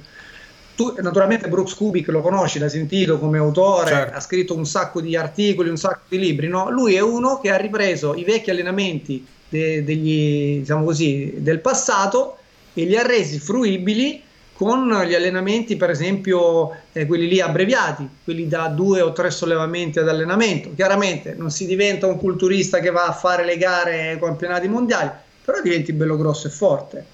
[0.79, 4.15] Tu, naturalmente Brooks Kubik lo conosci, l'hai sentito come autore, certo.
[4.15, 6.69] ha scritto un sacco di articoli, un sacco di libri, no?
[6.69, 12.37] Lui è uno che ha ripreso i vecchi allenamenti de, degli, diciamo così, del passato
[12.73, 14.23] e li ha resi fruibili
[14.53, 19.99] con gli allenamenti, per esempio, eh, quelli lì abbreviati, quelli da due o tre sollevamenti
[19.99, 20.71] ad allenamento.
[20.73, 25.09] Chiaramente non si diventa un culturista che va a fare le gare ai campionati mondiali,
[25.43, 27.05] però diventi bello grosso e forte.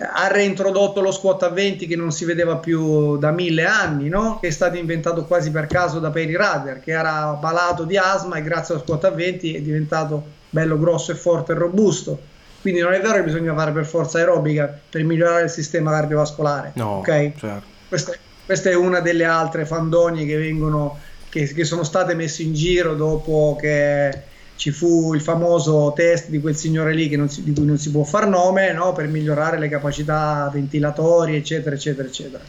[0.00, 4.38] Ha reintrodotto lo squat a 20 che non si vedeva più da mille anni, no?
[4.40, 8.36] che è stato inventato quasi per caso da Perry Rader, che era malato di asma
[8.36, 12.80] e grazie allo squat a 20 è diventato bello grosso e forte e robusto quindi
[12.80, 16.72] non è vero che bisogna fare per forza aerobica per migliorare il sistema cardiovascolare.
[16.74, 17.32] No, okay?
[17.36, 17.66] certo.
[17.88, 18.12] questa,
[18.44, 22.94] questa, è una delle altre fandonie che vengono, che, che sono state messe in giro
[22.94, 24.22] dopo che
[24.58, 28.02] ci fu il famoso test di quel signore lì si, di cui non si può
[28.02, 28.92] far nome no?
[28.92, 32.42] per migliorare le capacità ventilatorie eccetera eccetera eccetera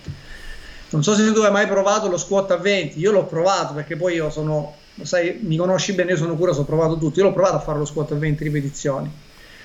[0.89, 3.95] non so se tu hai mai provato lo squat a 20 io l'ho provato perché
[3.95, 7.33] poi io sono sai mi conosci bene io sono cura ho provato tutto io l'ho
[7.33, 9.11] provato a fare lo squat a 20 ripetizioni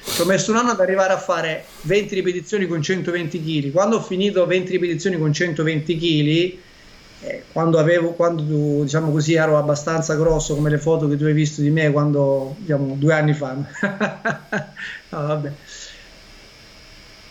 [0.05, 3.73] ci ho messo un anno ad arrivare a fare 20 ripetizioni con 120 kg.
[3.73, 6.59] Quando ho finito 20 ripetizioni con 120 kg,
[7.27, 11.33] eh, quando, avevo, quando diciamo così, ero abbastanza grosso come le foto che tu hai
[11.33, 13.57] visto di me quando, diciamo, due anni fa.
[15.11, 15.53] no.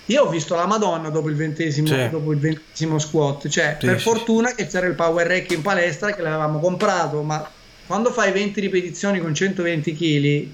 [0.07, 2.09] Io ho visto la Madonna dopo il ventesimo, sì.
[2.09, 5.61] dopo il ventesimo squat, cioè sì, per sì, fortuna che c'era il power rack in
[5.61, 7.49] palestra che l'avevamo comprato, ma
[7.85, 10.47] quando fai 20 ripetizioni con 120 kg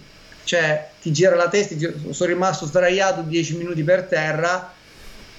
[0.49, 1.75] cioè ti gira la testa,
[2.09, 4.73] sono rimasto sdraiato 10 minuti per terra,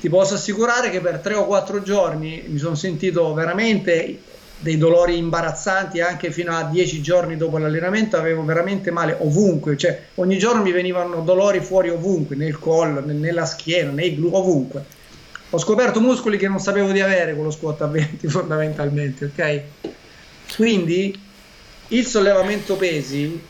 [0.00, 4.18] ti posso assicurare che per 3 o 4 giorni mi sono sentito veramente
[4.60, 10.00] dei dolori imbarazzanti anche fino a 10 giorni dopo l'allenamento avevo veramente male ovunque, cioè
[10.16, 14.84] ogni giorno mi venivano dolori fuori ovunque, nel collo, nella schiena, nei glu, ovunque.
[15.50, 19.62] Ho scoperto muscoli che non sapevo di avere con lo squat a 20 fondamentalmente, ok?
[20.56, 21.18] Quindi
[21.88, 23.48] il sollevamento pesi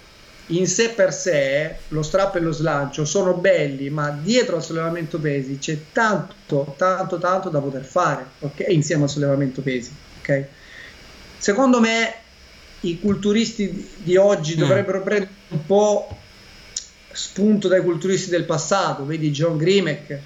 [0.50, 5.18] in sé per sé lo strap e lo slancio sono belli, ma dietro al sollevamento
[5.18, 8.66] pesi c'è tanto, tanto, tanto da poter fare, ok?
[8.68, 10.44] Insieme al sollevamento pesi, ok?
[11.38, 12.14] Secondo me
[12.80, 14.58] i culturisti di oggi mm.
[14.58, 16.16] dovrebbero prendere un po'
[17.12, 20.18] spunto dai culturisti del passato, vedi John Grimek,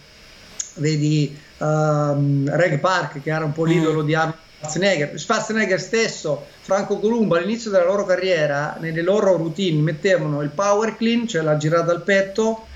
[0.76, 4.06] vedi um, Reg Park che era un po' l'idolo mm.
[4.06, 5.18] di Arnold Schwarzenegger.
[5.18, 11.28] Schwarzenegger stesso, Franco Columbo all'inizio della loro carriera, nelle loro routine mettevano il power clean,
[11.28, 12.66] cioè la girata al petto,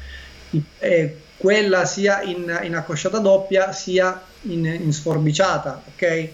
[0.78, 5.82] eh, quella sia in, in, accosciata doppia sia in, in sforbiciata.
[5.94, 6.32] Okay?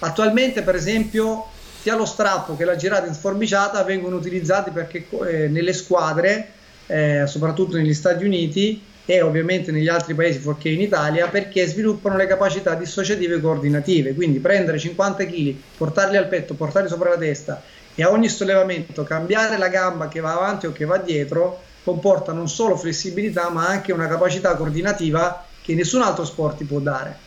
[0.00, 1.46] Attualmente, per esempio,
[1.80, 6.52] sia lo strappo che la girata in sforbiciata vengono utilizzati perché eh, nelle squadre,
[6.86, 12.16] eh, soprattutto negli Stati Uniti, e ovviamente negli altri paesi fuorché in Italia perché sviluppano
[12.16, 14.14] le capacità dissociative coordinative.
[14.14, 17.62] Quindi prendere 50 kg portarli al petto portarli sopra la testa
[17.94, 22.32] e a ogni sollevamento cambiare la gamba che va avanti o che va dietro comporta
[22.32, 27.24] non solo flessibilità ma anche una capacità coordinativa che nessun altro sport ti può dare.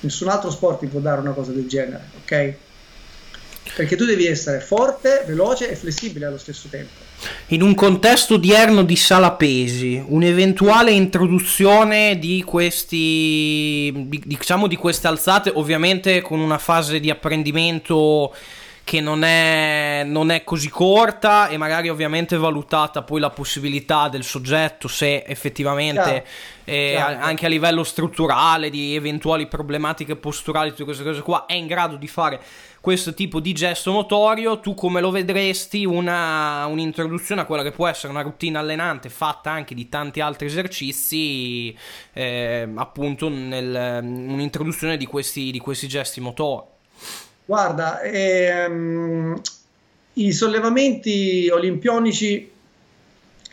[0.00, 2.54] Nessun altro sport ti può dare una cosa del genere ok
[3.74, 7.10] perché tu devi essere forte, veloce e flessibile allo stesso tempo.
[7.48, 15.50] In un contesto odierno di sala pesi, un'eventuale introduzione di questi diciamo di queste alzate,
[15.54, 18.34] ovviamente con una fase di apprendimento
[18.84, 24.24] che non è, non è, così corta e magari ovviamente valutata poi la possibilità del
[24.24, 26.24] soggetto se effettivamente chiaro,
[26.64, 27.24] eh, chiaro.
[27.24, 31.94] anche a livello strutturale di eventuali problematiche posturali tutte queste cose qua è in grado
[31.94, 32.40] di fare
[32.82, 37.86] questo tipo di gesto motorio tu come lo vedresti una, un'introduzione a quella che può
[37.86, 41.74] essere una routine allenante fatta anche di tanti altri esercizi
[42.12, 46.70] eh, appunto nel, un'introduzione di questi, di questi gesti motori
[47.44, 49.40] Guarda, ehm,
[50.14, 52.50] i sollevamenti olimpionici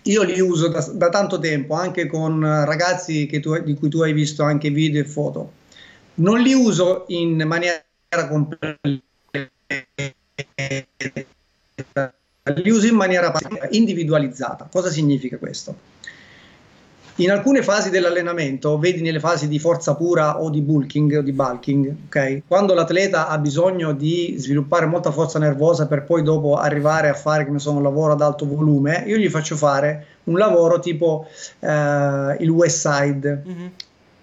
[0.03, 4.13] io li uso da, da, tanto tempo, anche con ragazzi tu, di cui tu hai
[4.13, 5.51] visto anche video e foto.
[6.15, 7.83] Non li uso in maniera
[8.29, 8.77] completa,
[12.55, 13.31] li uso in maniera
[13.69, 14.67] individualizzata.
[14.71, 15.97] Cosa significa questo?
[17.19, 21.33] In alcune fasi dell'allenamento, vedi nelle fasi di forza pura o di bulking o di
[21.33, 22.43] bulking, okay?
[22.47, 27.45] quando l'atleta ha bisogno di sviluppare molta forza nervosa per poi dopo arrivare a fare
[27.45, 31.27] che so, un lavoro ad alto volume, io gli faccio fare un lavoro tipo
[31.59, 33.43] eh, il West Side.
[33.45, 33.67] Mm-hmm.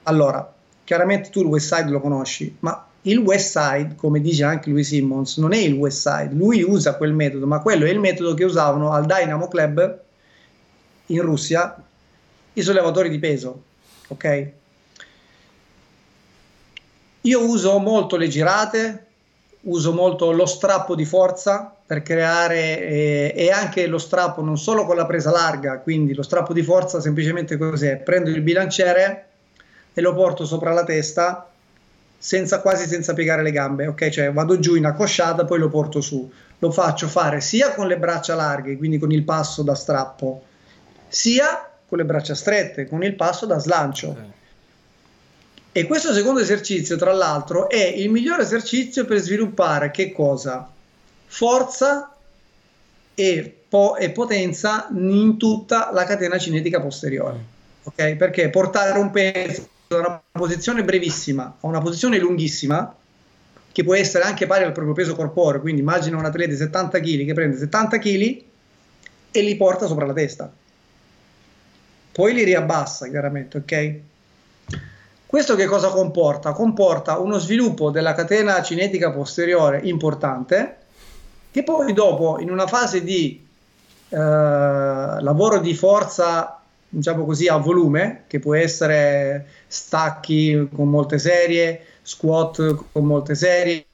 [0.05, 0.51] Allora,
[0.83, 4.83] chiaramente tu il West Side lo conosci, ma il West Side, come dice anche lui
[4.83, 8.35] Simmons, non è il West Side, lui usa quel metodo, ma quello è il metodo
[8.35, 10.01] che usavano al Dynamo Club
[11.07, 11.83] in Russia
[12.53, 13.63] i sollevatori di peso,
[14.09, 14.51] ok?
[17.23, 19.07] Io uso molto le girate,
[19.63, 24.85] uso molto lo strappo di forza per creare eh, e anche lo strappo non solo
[24.85, 27.99] con la presa larga, quindi lo strappo di forza semplicemente cos'è?
[27.99, 29.27] Prendo il bilanciere
[29.93, 31.51] e lo porto sopra la testa
[32.19, 34.09] senza, quasi senza piegare le gambe, ok?
[34.09, 36.31] Cioè vado giù in accosciata, poi lo porto su.
[36.59, 40.45] Lo faccio fare sia con le braccia larghe, quindi con il passo da strappo,
[41.09, 44.09] sia con le braccia strette, con il passo da slancio.
[44.11, 44.31] Okay.
[45.73, 50.71] E questo secondo esercizio, tra l'altro, è il migliore esercizio per sviluppare che cosa?
[51.27, 52.17] Forza
[53.15, 57.39] e, po- e potenza in tutta la catena cinetica posteriore.
[57.83, 58.15] Ok?
[58.15, 62.95] Perché portare un peso da una posizione brevissima a una posizione lunghissima,
[63.73, 66.99] che può essere anche pari al proprio peso corporeo, quindi immagina un atleta di 70
[66.99, 68.43] kg che prende 70 kg
[69.31, 70.51] e li porta sopra la testa.
[72.13, 73.95] Poi li riabbassa, chiaramente, ok?
[75.27, 76.53] Questo che cosa comporta?
[76.53, 80.79] Comporta uno sviluppo della catena cinetica posteriore importante
[81.51, 83.47] che poi dopo in una fase di
[84.09, 86.56] eh, lavoro di forza
[86.89, 93.85] diciamo così a volume che può essere stacchi con molte serie squat con molte serie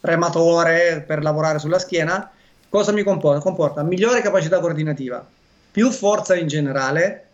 [0.00, 2.30] rematore per lavorare sulla schiena
[2.68, 3.40] cosa mi comporta?
[3.40, 5.26] comporta migliore capacità coordinativa
[5.70, 7.24] più forza in generale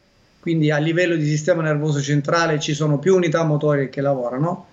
[0.40, 4.66] quindi a livello di sistema nervoso centrale ci sono più unità motorie che lavorano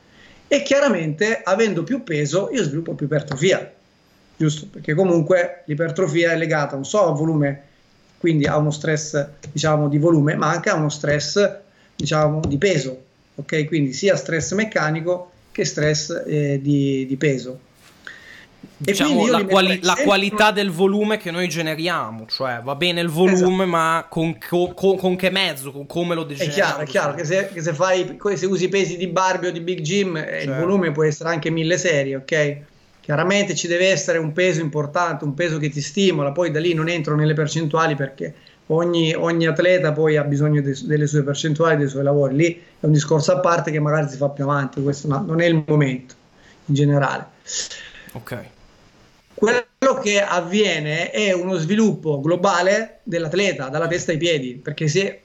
[0.47, 3.73] e chiaramente avendo più peso io sviluppo più ipertrofia,
[4.37, 4.67] giusto?
[4.71, 7.63] Perché comunque l'ipertrofia è legata non solo al volume,
[8.23, 11.57] quindi a uno stress diciamo di volume, ma anche a uno stress
[11.93, 13.03] diciamo di peso,
[13.35, 13.65] ok?
[13.65, 17.59] Quindi sia stress meccanico che stress eh, di, di peso
[18.77, 23.33] diciamo, la, quali- la, qualità del volume che noi generiamo, cioè va bene il volume,
[23.33, 23.65] esatto.
[23.65, 26.49] ma con, co- co- con, che mezzo, con come lo generiamo.
[26.49, 29.51] È chiaro, è chiaro che, se, che se, fai, se usi pesi di Barbie o
[29.51, 30.49] di Big Jim, eh, certo.
[30.49, 32.57] il volume può essere anche mille serie, ok?
[33.03, 36.73] Chiaramente ci deve essere un peso importante, un peso che ti stimola, poi da lì
[36.73, 38.33] non entro nelle percentuali perché
[38.67, 42.85] ogni, ogni atleta poi ha bisogno de, delle sue percentuali, dei suoi lavori, lì è
[42.85, 45.65] un discorso a parte che magari si fa più avanti, questo no, non è il
[45.67, 46.15] momento
[46.67, 47.25] in generale.
[48.13, 48.37] Ok.
[49.33, 55.23] Quello che avviene è uno sviluppo globale dell'atleta, dalla testa ai piedi, perché se,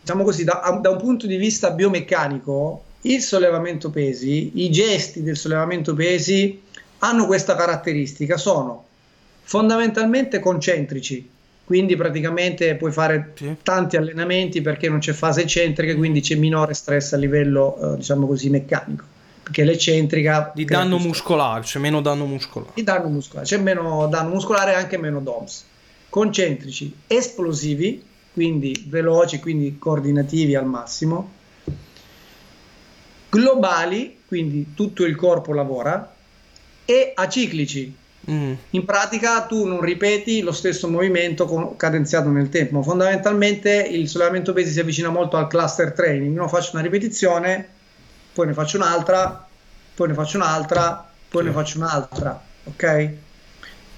[0.00, 5.36] diciamo così, da, da un punto di vista biomeccanico, il sollevamento pesi, i gesti del
[5.36, 6.68] sollevamento pesi
[7.00, 8.84] hanno questa caratteristica, sono
[9.42, 11.28] fondamentalmente concentrici,
[11.64, 13.56] quindi praticamente puoi fare sì.
[13.62, 18.26] tanti allenamenti perché non c'è fase eccentrica, quindi c'è minore stress a livello, eh, diciamo
[18.26, 22.70] così, meccanico perché l'eccentrica di danno muscolare, c'è meno danno muscolare.
[22.74, 25.64] Di danno muscolare, c'è meno danno muscolare e anche meno DOMS.
[26.08, 31.32] Concentrici, esplosivi, quindi veloci, quindi coordinativi al massimo.
[33.28, 36.14] Globali, quindi tutto il corpo lavora
[36.90, 37.96] e aciclici.
[38.28, 38.52] Mm.
[38.70, 42.82] In pratica tu non ripeti lo stesso movimento cadenziato nel tempo.
[42.82, 46.34] Fondamentalmente il sollevamento pesi si avvicina molto al cluster training.
[46.34, 47.66] Io faccio una ripetizione,
[48.32, 49.46] poi ne faccio un'altra,
[49.94, 51.48] poi ne faccio un'altra, poi sì.
[51.48, 53.10] ne faccio un'altra, ok?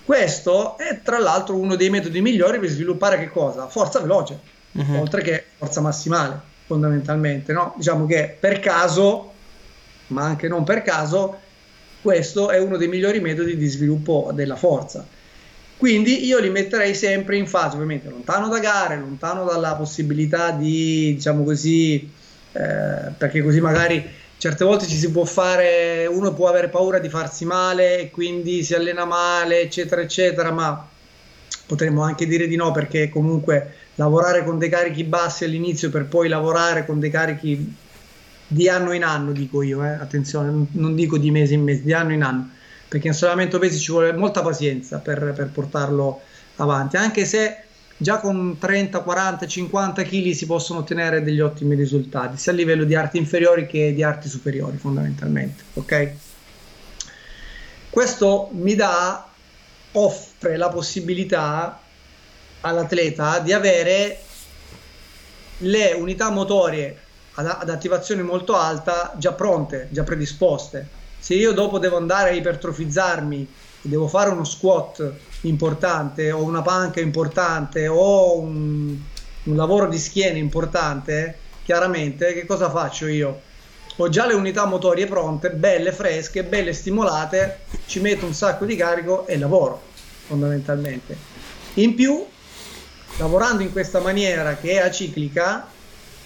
[0.05, 3.69] Questo è tra l'altro uno dei metodi migliori per sviluppare che cosa?
[3.69, 4.39] Forza veloce,
[4.73, 5.01] uh-huh.
[5.01, 7.73] oltre che forza massimale, fondamentalmente, no?
[7.77, 9.33] Diciamo che per caso,
[10.09, 11.39] ma anche non per caso,
[12.03, 15.07] questo è uno dei migliori metodi di sviluppo della forza.
[15.77, 21.15] Quindi io li metterei sempre in fase, ovviamente, lontano da gare, lontano dalla possibilità di,
[21.15, 22.09] diciamo così,
[22.53, 24.05] eh, perché così magari
[24.37, 28.63] certe volte ci si può fare, uno può avere paura di farsi male e quindi
[28.63, 30.89] si allena male, eccetera, eccetera, ma
[31.67, 36.29] potremmo anche dire di no perché comunque lavorare con dei carichi bassi all'inizio per poi
[36.29, 37.75] lavorare con dei carichi
[38.53, 39.89] di anno in anno, dico io, eh?
[39.89, 42.51] attenzione, non dico di mese in mese, di anno in anno,
[42.87, 46.21] perché in solamente pesi ci vuole molta pazienza per, per portarlo
[46.57, 47.65] avanti, anche se
[47.97, 52.85] già con 30, 40, 50 kg si possono ottenere degli ottimi risultati, sia a livello
[52.85, 55.63] di arti inferiori che di arti superiori fondamentalmente.
[55.75, 56.13] Ok?
[57.89, 59.29] Questo mi dà,
[59.93, 61.81] offre la possibilità
[62.61, 64.19] all'atleta di avere
[65.59, 67.02] le unità motorie
[67.35, 71.01] ad, ad attivazione molto alta già pronte, già predisposte.
[71.19, 73.49] Se io dopo devo andare a ipertrofizzarmi
[73.83, 75.13] devo fare uno squat
[75.43, 78.97] importante o una panca importante o un,
[79.43, 83.51] un lavoro di schiena importante, chiaramente che cosa faccio io?
[83.97, 88.75] ho già le unità motorie pronte, belle, fresche, belle stimolate, ci metto un sacco di
[88.75, 89.81] carico e lavoro
[90.27, 91.17] fondamentalmente.
[91.75, 92.25] In più,
[93.19, 95.67] lavorando in questa maniera che è aciclica,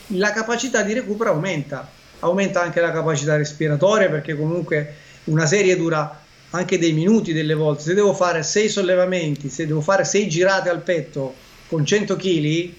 [0.09, 1.89] la capacità di recupero aumenta,
[2.21, 4.95] aumenta anche la capacità respiratoria perché comunque
[5.25, 7.83] una serie dura anche dei minuti delle volte.
[7.83, 11.35] Se devo fare 6 sollevamenti, se devo fare 6 girate al petto
[11.67, 12.73] con 100 kg,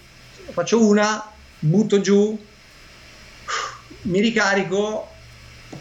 [0.52, 2.38] faccio una, butto giù,
[4.04, 5.08] mi ricarico,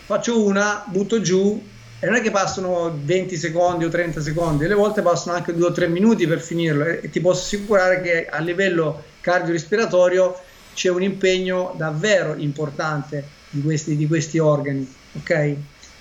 [0.05, 1.63] faccio una, butto giù
[1.99, 5.67] e non è che passano 20 secondi o 30 secondi, alle volte passano anche 2
[5.67, 10.39] o 3 minuti per finirlo e ti posso assicurare che a livello cardiorespiratorio
[10.77, 15.57] c'è un impegno davvero importante di questi, di questi organi, ok?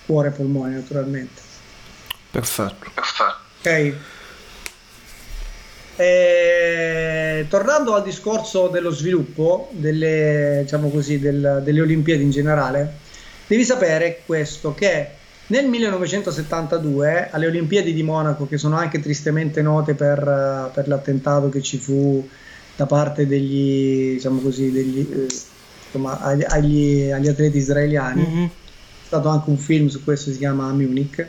[0.05, 1.41] Cuore e polmone naturalmente.
[2.29, 2.91] Perfetto.
[3.59, 3.93] Ok.
[5.95, 12.97] E, tornando al discorso dello sviluppo delle, diciamo così, del, delle Olimpiadi in generale,
[13.47, 15.09] devi sapere questo che
[15.47, 21.61] nel 1972 alle Olimpiadi di Monaco, che sono anche tristemente note per, per l'attentato che
[21.61, 22.27] ci fu
[22.75, 25.27] da parte degli, diciamo così, degli, eh,
[25.85, 26.43] insomma, agli,
[27.11, 28.45] agli, atleti israeliani, mm-hmm.
[28.45, 28.49] è
[29.05, 31.27] stato anche un film su questo, si chiama Munich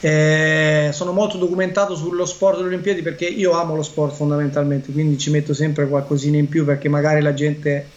[0.00, 5.18] eh, sono molto documentato sullo sport delle Olimpiadi perché io amo lo sport fondamentalmente, quindi
[5.18, 7.88] ci metto sempre qualcosina in più perché magari la gente,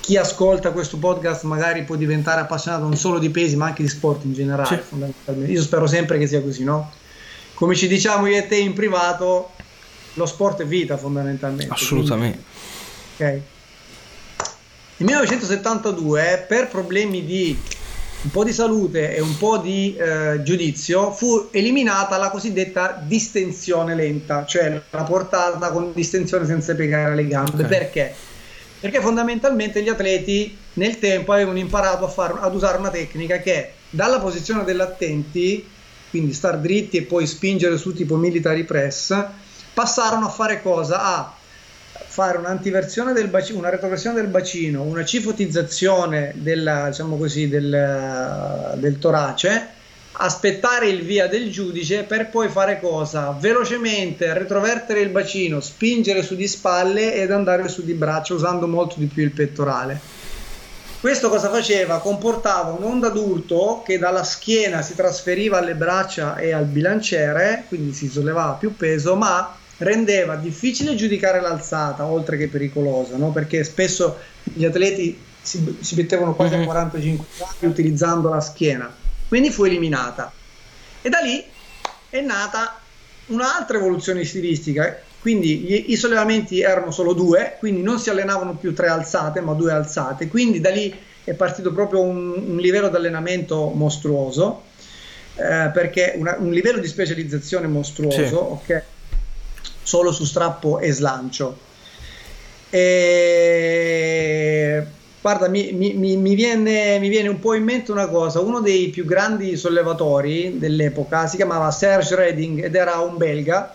[0.00, 3.88] chi ascolta questo podcast magari può diventare appassionato non solo di pesi ma anche di
[3.88, 4.84] sport in generale.
[5.46, 6.92] Io spero sempre che sia così, no?
[7.54, 9.52] Come ci diciamo io e te in privato,
[10.14, 11.72] lo sport è vita fondamentalmente.
[11.72, 12.42] Assolutamente.
[13.16, 13.42] Quindi, ok.
[14.96, 17.58] Nel 1972 per problemi di
[18.24, 23.94] un po' di salute e un po' di eh, giudizio, fu eliminata la cosiddetta distensione
[23.94, 27.64] lenta, cioè la portata con distensione senza piegare le gambe.
[27.64, 27.68] Okay.
[27.68, 28.14] Perché?
[28.80, 33.72] Perché fondamentalmente gli atleti nel tempo avevano imparato a far, ad usare una tecnica che
[33.90, 35.66] dalla posizione dell'attenti,
[36.08, 39.14] quindi star dritti e poi spingere su tipo military press,
[39.74, 41.02] passarono a fare cosa?
[41.02, 41.34] A
[42.06, 48.98] fare un'antiversione del bacino, una retroversione del bacino, una cifotizzazione della, diciamo così, del, del
[48.98, 49.68] torace,
[50.12, 53.36] aspettare il via del giudice per poi fare cosa?
[53.38, 58.94] Velocemente retrovertere il bacino, spingere su di spalle ed andare su di braccia usando molto
[58.98, 60.22] di più il pettorale.
[61.00, 61.98] Questo cosa faceva?
[61.98, 68.08] Comportava un'onda d'urto che dalla schiena si trasferiva alle braccia e al bilanciere, quindi si
[68.08, 69.54] sollevava più peso, ma
[69.84, 73.30] rendeva difficile giudicare l'alzata, oltre che pericolosa, no?
[73.30, 76.62] perché spesso gli atleti si, si mettevano quasi mm-hmm.
[76.62, 78.94] a 45 gradi utilizzando la schiena,
[79.28, 80.32] quindi fu eliminata.
[81.02, 81.44] E da lì
[82.08, 82.80] è nata
[83.26, 88.74] un'altra evoluzione stilistica, quindi gli, i sollevamenti erano solo due, quindi non si allenavano più
[88.74, 92.96] tre alzate, ma due alzate, quindi da lì è partito proprio un, un livello di
[92.96, 94.64] allenamento mostruoso,
[95.36, 98.72] eh, perché una, un livello di specializzazione mostruoso, sì.
[98.72, 98.82] ok?
[99.84, 101.56] Solo su strappo e slancio.
[102.70, 104.84] E...
[105.20, 108.88] Guarda, mi, mi, mi, viene, mi, viene, un po' in mente una cosa, uno dei
[108.88, 113.74] più grandi sollevatori dell'epoca si chiamava Serge Reding ed era un belga,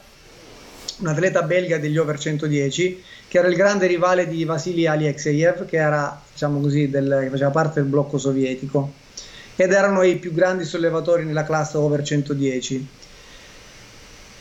[0.99, 5.77] un atleta belga degli over 110, che era il grande rivale di Vasily Alexeyev, che,
[5.77, 8.93] era, diciamo così, del, che faceva parte del blocco sovietico,
[9.55, 12.87] ed erano i più grandi sollevatori nella classe over 110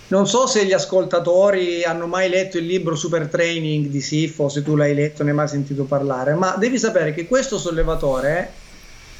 [0.09, 4.49] non so se gli ascoltatori hanno mai letto il libro Super Training di Sif o
[4.49, 8.51] se tu l'hai letto ne hai mai sentito parlare, ma devi sapere che questo sollevatore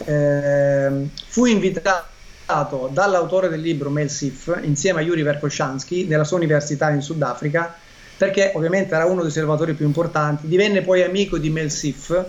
[0.05, 6.89] eh, fu invitato dall'autore del libro Mel Sif insieme a Yuri Verkoshansky nella sua università
[6.91, 7.77] in Sudafrica
[8.17, 12.25] perché ovviamente era uno dei sollevatori più importanti, divenne poi amico di Mel Sif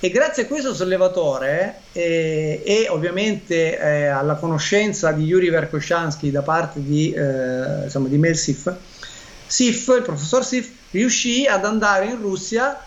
[0.00, 6.42] e grazie a questo sollevatore eh, e ovviamente eh, alla conoscenza di Yuri Verkoshansky da
[6.42, 8.72] parte di, eh, insomma, di Mel Sif,
[9.48, 12.80] Sif, il professor Sif, riuscì ad andare in Russia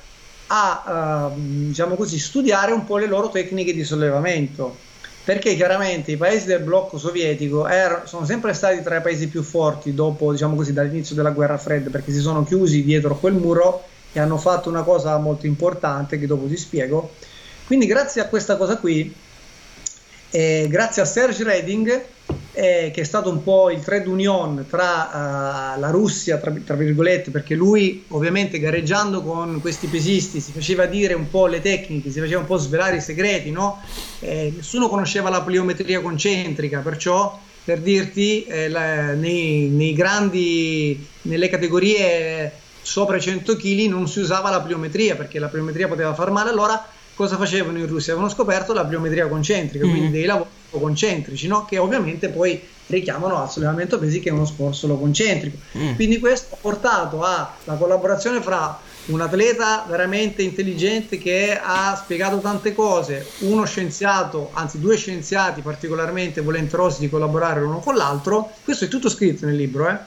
[0.47, 4.77] a ehm, diciamo così, studiare un po' le loro tecniche di sollevamento.
[5.23, 9.43] Perché chiaramente i paesi del blocco sovietico er- sono sempre stati tra i paesi più
[9.43, 13.83] forti dopo, diciamo così, dall'inizio della guerra fredda perché si sono chiusi dietro quel muro
[14.13, 17.13] e hanno fatto una cosa molto importante che dopo ti spiego.
[17.65, 19.13] Quindi grazie a questa cosa qui,
[20.31, 22.03] eh, grazie a Serge Reding,
[22.53, 26.75] eh, che è stato un po' il trade union tra uh, la Russia, tra, tra,
[26.75, 32.11] virgolette, perché lui ovviamente gareggiando con questi pesisti si faceva dire un po' le tecniche,
[32.11, 33.81] si faceva un po' svelare i segreti, no?
[34.19, 41.47] Eh, nessuno conosceva la pliometria concentrica, perciò per dirti, eh, la, nei, nei grandi, nelle
[41.47, 42.51] categorie
[42.81, 46.49] sopra i 100 kg non si usava la pliometria perché la pliometria poteva far male,
[46.49, 48.13] allora cosa facevano in Russia?
[48.13, 49.89] Avevano scoperto la pliometria concentrica, mm.
[49.89, 51.65] quindi dei lavori concentrici, no?
[51.65, 55.57] che ovviamente poi richiamano al sollevamento pesi che è uno sport solo concentrico.
[55.77, 55.95] Mm.
[55.95, 62.73] Quindi questo ha portato alla collaborazione fra un atleta veramente intelligente che ha spiegato tante
[62.73, 68.87] cose, uno scienziato, anzi due scienziati particolarmente volenterosi di collaborare l'uno con l'altro, questo è
[68.87, 69.97] tutto scritto nel libro, eh?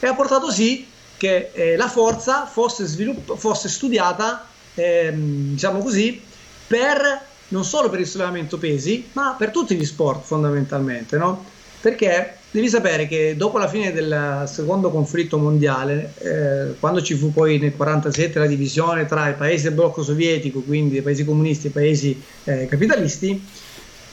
[0.00, 0.86] e ha portato sì
[1.16, 6.20] che eh, la forza fosse, svilupp- fosse studiata, ehm, diciamo così,
[6.66, 11.44] per, non solo per il sollevamento pesi, ma per tutti gli sport fondamentalmente, no?
[11.80, 17.32] Perché devi sapere che dopo la fine del secondo conflitto mondiale, eh, quando ci fu
[17.32, 21.66] poi nel 1947 la divisione tra i paesi del blocco sovietico, quindi i paesi comunisti
[21.66, 23.44] e i paesi eh, capitalisti,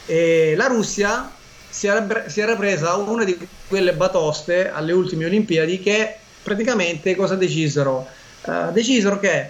[0.05, 1.31] eh, la Russia
[1.69, 3.35] si era, si era presa una di
[3.67, 8.07] quelle batoste alle ultime Olimpiadi che praticamente cosa decisero?
[8.45, 9.49] Uh, decisero che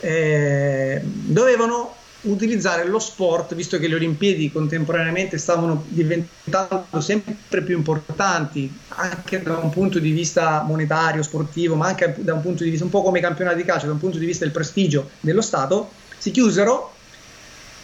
[0.00, 8.70] eh, dovevano utilizzare lo sport, visto che le Olimpiadi contemporaneamente stavano diventando sempre più importanti,
[8.88, 12.84] anche da un punto di vista monetario, sportivo, ma anche da un punto di vista
[12.84, 15.40] un po' come i campionati di calcio, da un punto di vista del prestigio dello
[15.40, 16.94] Stato, si chiusero,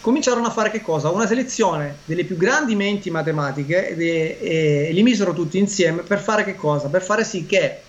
[0.02, 1.08] cominciarono a fare che cosa?
[1.08, 6.20] Una selezione delle più grandi menti matematiche e, e, e li misero tutti insieme per
[6.20, 6.88] fare che cosa?
[6.88, 7.80] Per fare sì che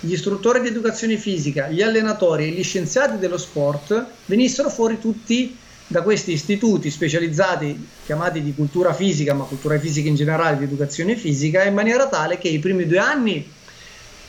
[0.00, 5.56] gli istruttori di educazione fisica, gli allenatori e gli scienziati dello sport venissero fuori tutti
[5.88, 11.16] da questi istituti specializzati chiamati di cultura fisica, ma cultura fisica in generale, di educazione
[11.16, 13.48] fisica, in maniera tale che i primi due anni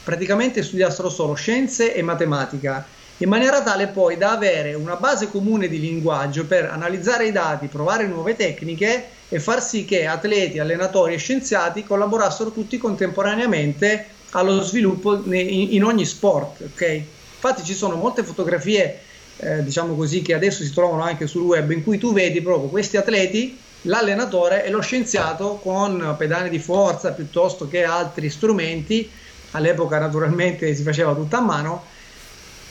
[0.03, 2.85] praticamente studiassero solo scienze e matematica,
[3.17, 7.67] in maniera tale poi da avere una base comune di linguaggio per analizzare i dati,
[7.67, 14.61] provare nuove tecniche e far sì che atleti, allenatori e scienziati collaborassero tutti contemporaneamente allo
[14.61, 16.61] sviluppo in ogni sport.
[16.73, 17.05] Okay?
[17.35, 19.01] Infatti ci sono molte fotografie
[19.37, 22.69] eh, diciamo così, che adesso si trovano anche sul web, in cui tu vedi proprio
[22.69, 29.09] questi atleti, l'allenatore e lo scienziato con pedane di forza piuttosto che altri strumenti,
[29.51, 31.83] all'epoca naturalmente si faceva tutta a mano,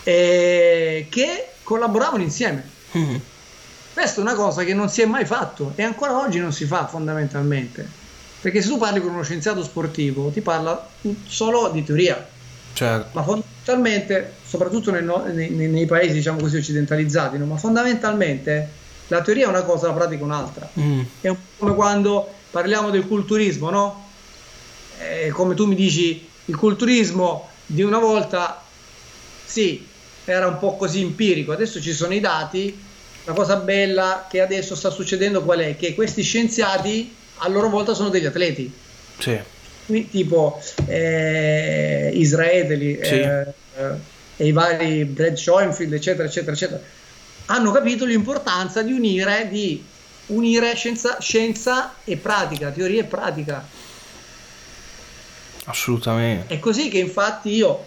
[0.02, 2.68] eh, che collaboravano insieme.
[2.96, 3.16] Mm-hmm.
[3.92, 6.66] Questa è una cosa che non si è mai fatto e ancora oggi non si
[6.66, 8.04] fa fondamentalmente.
[8.40, 10.88] Perché se tu parli con uno scienziato sportivo, ti parla
[11.26, 12.34] solo di teoria.
[12.72, 13.08] Certo.
[13.12, 17.46] Ma fondamentalmente, soprattutto nel, nei, nei, paesi diciamo così occidentalizzati, no?
[17.46, 18.68] ma fondamentalmente
[19.08, 20.68] la teoria è una cosa, la pratica è un'altra.
[20.78, 21.00] Mm.
[21.20, 24.04] È un po' come quando parliamo del culturismo, no?
[24.98, 28.62] Eh, come tu mi dici, il culturismo di una volta,
[29.44, 29.86] sì,
[30.24, 32.84] era un po' così empirico, adesso ci sono i dati.
[33.24, 35.76] La cosa bella che adesso sta succedendo qual è?
[35.76, 38.72] Che questi scienziati a loro volta sono degli atleti.
[39.18, 39.54] Sì
[40.10, 43.14] tipo eh, Israeli sì.
[43.14, 43.54] eh,
[44.36, 46.80] e i vari Brad Schoenfield, eccetera, eccetera, eccetera,
[47.46, 49.82] hanno capito l'importanza di unire, di
[50.26, 53.66] unire scienza, scienza e pratica, teoria e pratica.
[55.64, 56.54] Assolutamente.
[56.54, 57.86] È così che infatti io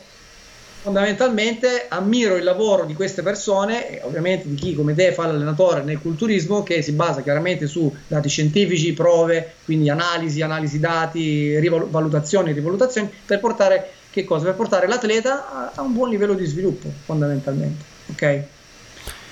[0.82, 6.00] fondamentalmente ammiro il lavoro di queste persone, ovviamente di chi come te fa l'allenatore nel
[6.00, 12.54] culturismo, che si basa chiaramente su dati scientifici, prove, quindi analisi, analisi dati, rival- valutazioni,
[12.54, 17.84] rivalutazioni, per portare, per portare l'atleta a, a un buon livello di sviluppo, fondamentalmente.
[18.12, 18.44] Ok?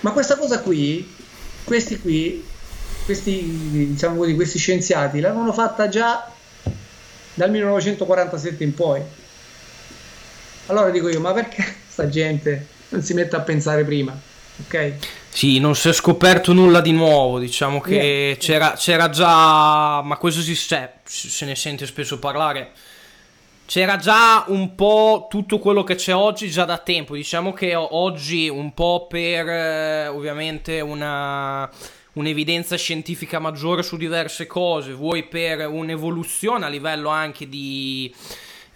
[0.01, 1.15] Ma questa cosa qui,
[1.63, 2.45] questi qui,
[3.05, 6.29] questi, diciamo così, questi scienziati l'avevano fatta già
[7.33, 9.01] dal 1947 in poi
[10.68, 14.18] allora dico io, ma perché sta gente non si mette a pensare prima?
[14.65, 14.93] Ok?
[15.30, 18.36] Sì, non si è scoperto nulla di nuovo, diciamo che yeah.
[18.38, 22.72] c'era, c'era, già, ma questo si, cioè, se ne sente spesso parlare,
[23.68, 28.49] c'era già un po' tutto quello che c'è oggi già da tempo, diciamo che oggi
[28.49, 31.70] un po' per eh, ovviamente una
[32.18, 38.13] un'evidenza scientifica maggiore su diverse cose, vuoi per un'evoluzione a livello anche di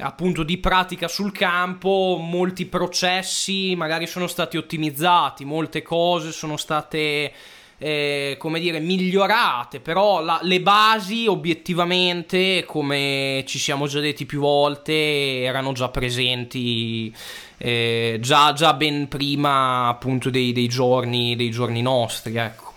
[0.02, 7.32] appunto di pratica sul campo, molti processi magari sono stati ottimizzati, molte cose sono state
[7.78, 14.40] eh, come dire migliorate, però la, le basi obiettivamente, come ci siamo già detti più
[14.40, 17.14] volte, erano già presenti
[17.58, 22.74] eh, già, già, ben prima appunto dei, dei, giorni, dei giorni nostri, ecco.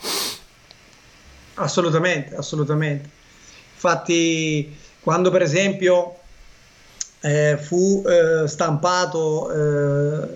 [1.55, 3.11] Assolutamente, assolutamente.
[3.75, 6.21] Infatti, quando per esempio
[7.25, 10.29] eh, fu eh, stampato eh,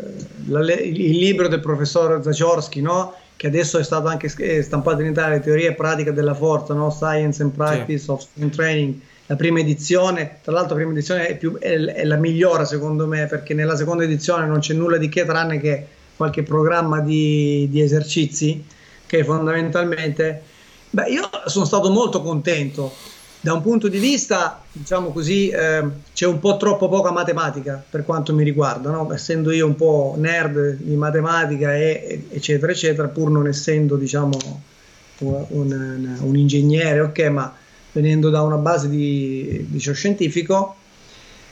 [0.46, 3.14] la, il libro del professor Zachorsky, no?
[3.36, 4.28] che adesso è stato anche
[4.62, 6.90] stampato in Italia, Teoria e Pratica della Forza, no?
[6.90, 8.10] Science and Practice sì.
[8.10, 12.04] of Strength Training, la prima edizione, tra l'altro la prima edizione è, più, è, è,
[12.04, 15.86] la migliore secondo me, perché nella seconda edizione non c'è nulla di che tranne che
[16.16, 18.64] qualche programma di, di esercizi,
[19.06, 20.42] che fondamentalmente,
[20.90, 22.92] beh, io sono stato molto contento.
[23.40, 28.04] Da un punto di vista, diciamo così, eh, c'è un po' troppo poca matematica per
[28.04, 29.12] quanto mi riguarda, no?
[29.12, 34.36] essendo io un po' nerd di matematica e eccetera eccetera, pur non essendo diciamo
[35.18, 37.54] un, un, ingegnere, ok, ma
[37.92, 40.74] venendo da una base di, di scientifico,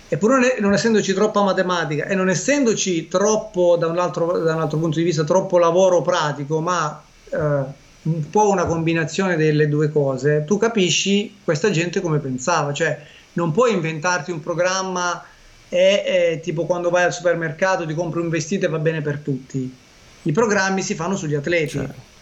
[0.08, 4.78] eppure non essendoci troppa matematica e non essendoci troppo, da un altro, da un altro
[4.78, 10.44] punto di vista, troppo lavoro pratico, ma eh, un po' una combinazione delle due cose,
[10.44, 13.00] tu capisci questa gente come pensava, cioè
[13.34, 15.24] non puoi inventarti un programma
[15.68, 19.18] e, e tipo quando vai al supermercato ti compri un vestito e va bene per
[19.18, 19.74] tutti.
[20.22, 21.68] I programmi si fanno sugli atleti.
[21.68, 22.14] Certo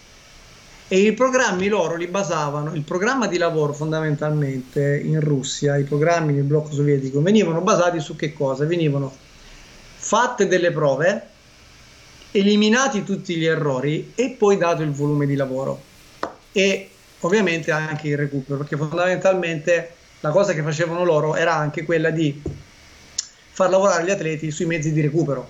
[0.86, 6.34] e i programmi loro li basavano, il programma di lavoro fondamentalmente in Russia, i programmi
[6.34, 8.66] nel blocco sovietico venivano basati su che cosa?
[8.66, 9.12] Venivano
[9.96, 11.28] fatte delle prove,
[12.36, 15.80] eliminati tutti gli errori e poi dato il volume di lavoro.
[16.50, 22.10] E ovviamente anche il recupero, perché fondamentalmente la cosa che facevano loro era anche quella
[22.10, 22.42] di
[23.52, 25.48] far lavorare gli atleti sui mezzi di recupero.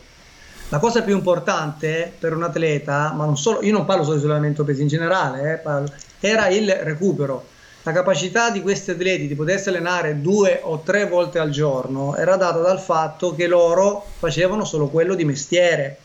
[0.68, 4.22] La cosa più importante per un atleta, ma non solo, io non parlo solo di
[4.22, 7.46] isolamento pesi in generale, eh, parlo, era il recupero.
[7.84, 12.36] La capacità di questi atleti di potersi allenare due o tre volte al giorno era
[12.36, 15.98] data dal fatto che loro facevano solo quello di mestiere,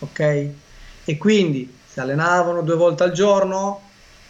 [0.00, 0.48] ok?
[1.04, 3.82] E quindi si allenavano due volte al giorno,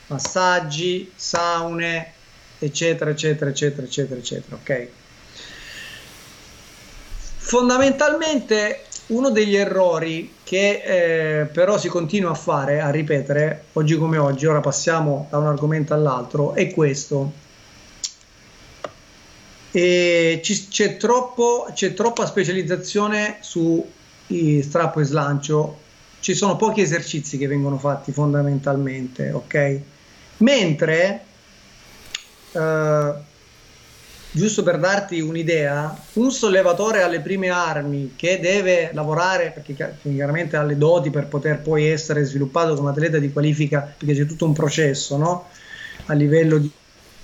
[0.07, 2.13] massaggi, saune,
[2.59, 4.89] eccetera, eccetera, eccetera, eccetera, eccetera, ok?
[7.39, 14.19] Fondamentalmente uno degli errori che eh, però si continua a fare, a ripetere, oggi come
[14.19, 17.47] oggi, ora passiamo da un argomento all'altro, è questo.
[19.71, 23.87] E c- c'è, troppo, c'è troppa specializzazione su
[24.63, 25.79] strappo e slancio,
[26.21, 29.81] ci sono pochi esercizi che vengono fatti fondamentalmente, ok?
[30.39, 31.23] Mentre
[32.53, 33.13] eh,
[34.31, 40.63] giusto per darti un'idea, un sollevatore alle prime armi che deve lavorare, perché chiaramente ha
[40.63, 44.53] le doti per poter poi essere sviluppato come atleta di qualifica, perché c'è tutto un
[44.53, 45.47] processo, no?
[46.07, 46.71] A livello di,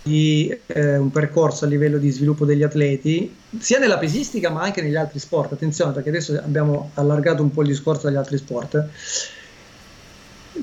[0.04, 4.82] di eh, un percorso a livello di sviluppo degli atleti, sia nella pesistica ma anche
[4.82, 5.52] negli altri sport.
[5.52, 8.86] Attenzione, perché adesso abbiamo allargato un po' il discorso agli altri sport.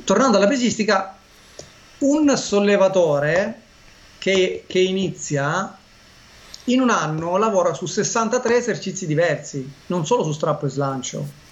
[0.04, 1.18] Tornando alla pesistica,
[2.00, 3.62] un sollevatore
[4.20, 5.76] che, che inizia
[6.66, 11.50] in un anno lavora su 63 esercizi diversi, non solo su strappo e slancio.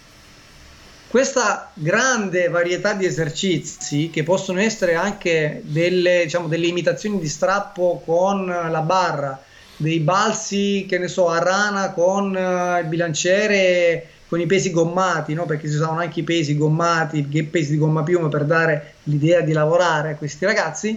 [1.10, 8.04] Questa grande varietà di esercizi, che possono essere anche delle, diciamo, delle imitazioni di strappo
[8.06, 9.42] con la barra,
[9.76, 15.34] dei balzi, che ne so, a rana con uh, il bilanciere, con i pesi gommati,
[15.34, 15.48] no?
[15.48, 19.42] perché si usavano anche i pesi gommati, i pesi di gomma piuma per dare l'idea
[19.42, 20.96] di lavorare a questi ragazzi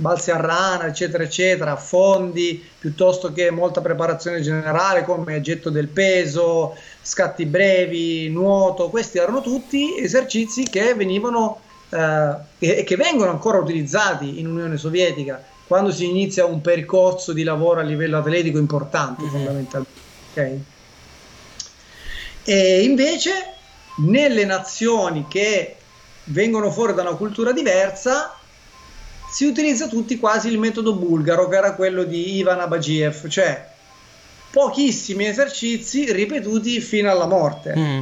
[0.00, 6.74] balzi a rana, eccetera, eccetera, fondi piuttosto che molta preparazione generale come getto del peso,
[7.02, 8.90] scatti brevi, nuoto.
[8.90, 15.42] Questi erano tutti esercizi che venivano eh, e che vengono ancora utilizzati in Unione Sovietica
[15.66, 19.30] quando si inizia un percorso di lavoro a livello atletico importante, mm-hmm.
[19.30, 20.00] fondamentalmente.
[20.32, 20.64] Okay?
[22.42, 23.30] E invece
[23.98, 25.76] nelle nazioni che
[26.24, 28.34] vengono fuori da una cultura diversa
[29.30, 33.69] si utilizza tutti quasi il metodo bulgaro, che era quello di Ivan Abagiev, cioè
[34.50, 37.74] pochissimi esercizi ripetuti fino alla morte.
[37.76, 38.00] Mm.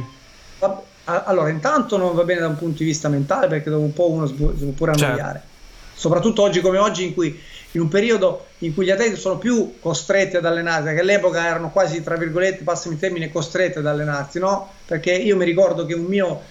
[1.05, 4.11] Allora, intanto non va bene da un punto di vista mentale perché dopo un po'
[4.11, 5.05] uno si può pure certo.
[5.05, 5.39] annoiare.
[5.39, 5.47] Certo.
[5.95, 7.39] Soprattutto oggi come oggi in cui
[7.71, 11.71] in un periodo in cui gli atleti sono più costretti ad allenarsi, che all'epoca erano
[11.71, 14.71] quasi, tra virgolette, passami il termine, costretti ad allenarsi, no?
[14.85, 16.41] Perché io mi ricordo che un mio,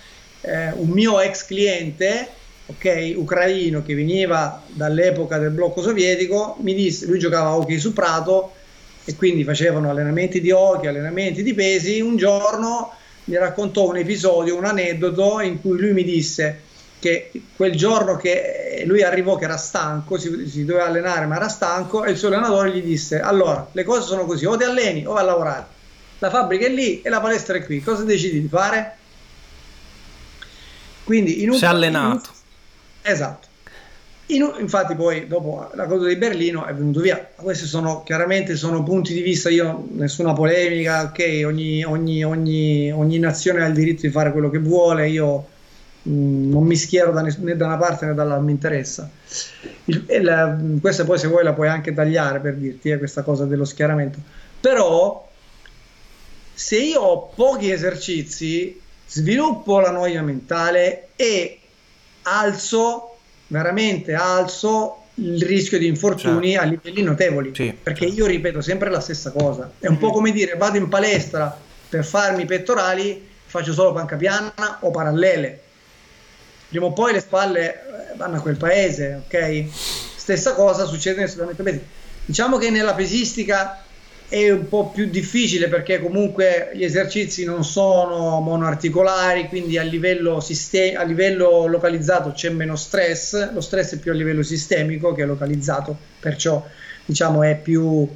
[0.42, 2.28] eh, un mio ex cliente
[2.66, 7.92] ok, ucraino che veniva dall'epoca del blocco sovietico, mi disse, lui giocava a hockey su
[7.92, 8.52] prato
[9.08, 12.92] e quindi facevano allenamenti di hockey, allenamenti di pesi, un giorno
[13.24, 16.60] mi raccontò un episodio, un aneddoto in cui lui mi disse
[16.98, 21.48] che quel giorno che lui arrivò che era stanco, si, si doveva allenare ma era
[21.48, 25.06] stanco e il suo allenatore gli disse allora le cose sono così, o ti alleni
[25.06, 25.66] o vai a lavorare,
[26.18, 28.96] la fabbrica è lì e la palestra è qui, cosa decidi di fare?
[31.04, 32.28] Quindi in un, si è allenato.
[33.00, 33.47] Esatto.
[34.30, 37.30] In, infatti poi dopo la cosa di Berlino è venuto via.
[37.34, 43.18] Questi sono chiaramente sono punti di vista, io nessuna polemica, ok, ogni, ogni, ogni, ogni
[43.18, 45.46] nazione ha il diritto di fare quello che vuole, io
[46.02, 49.10] mh, mm, non mi schiero da ness- né da una parte né dall'altra, mi interessa.
[49.86, 53.46] Il, la, questa poi se vuoi la puoi anche tagliare per dirti eh, questa cosa
[53.46, 54.18] dello schieramento.
[54.60, 55.26] Però
[56.52, 61.60] se io ho pochi esercizi, sviluppo la noia mentale e
[62.22, 63.17] alzo
[63.48, 66.66] veramente alzo il rischio di infortuni certo.
[66.66, 67.52] a livelli notevoli.
[67.54, 68.20] Sì, perché certo.
[68.20, 69.72] io ripeto sempre la stessa cosa.
[69.78, 69.98] È un mm.
[69.98, 71.56] po' come dire vado in palestra
[71.88, 75.62] per farmi i pettorali, faccio solo panca piana o parallele.
[76.68, 79.64] Prima o poi le spalle eh, vanno a quel paese, ok?
[79.72, 81.90] Stessa cosa succede nel sudamento pesistica.
[82.24, 83.82] Diciamo che nella pesistica
[84.28, 90.40] è un po' più difficile perché comunque gli esercizi non sono monoarticolari, quindi a livello,
[90.40, 95.24] sistem- a livello localizzato c'è meno stress, lo stress è più a livello sistemico che
[95.24, 96.62] localizzato, perciò
[97.06, 98.06] diciamo è più,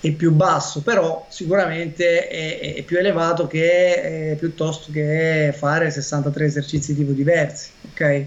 [0.00, 6.44] è più basso, però sicuramente è, è più elevato che eh, piuttosto che fare 63
[6.44, 8.24] esercizi tipo diversi, ok?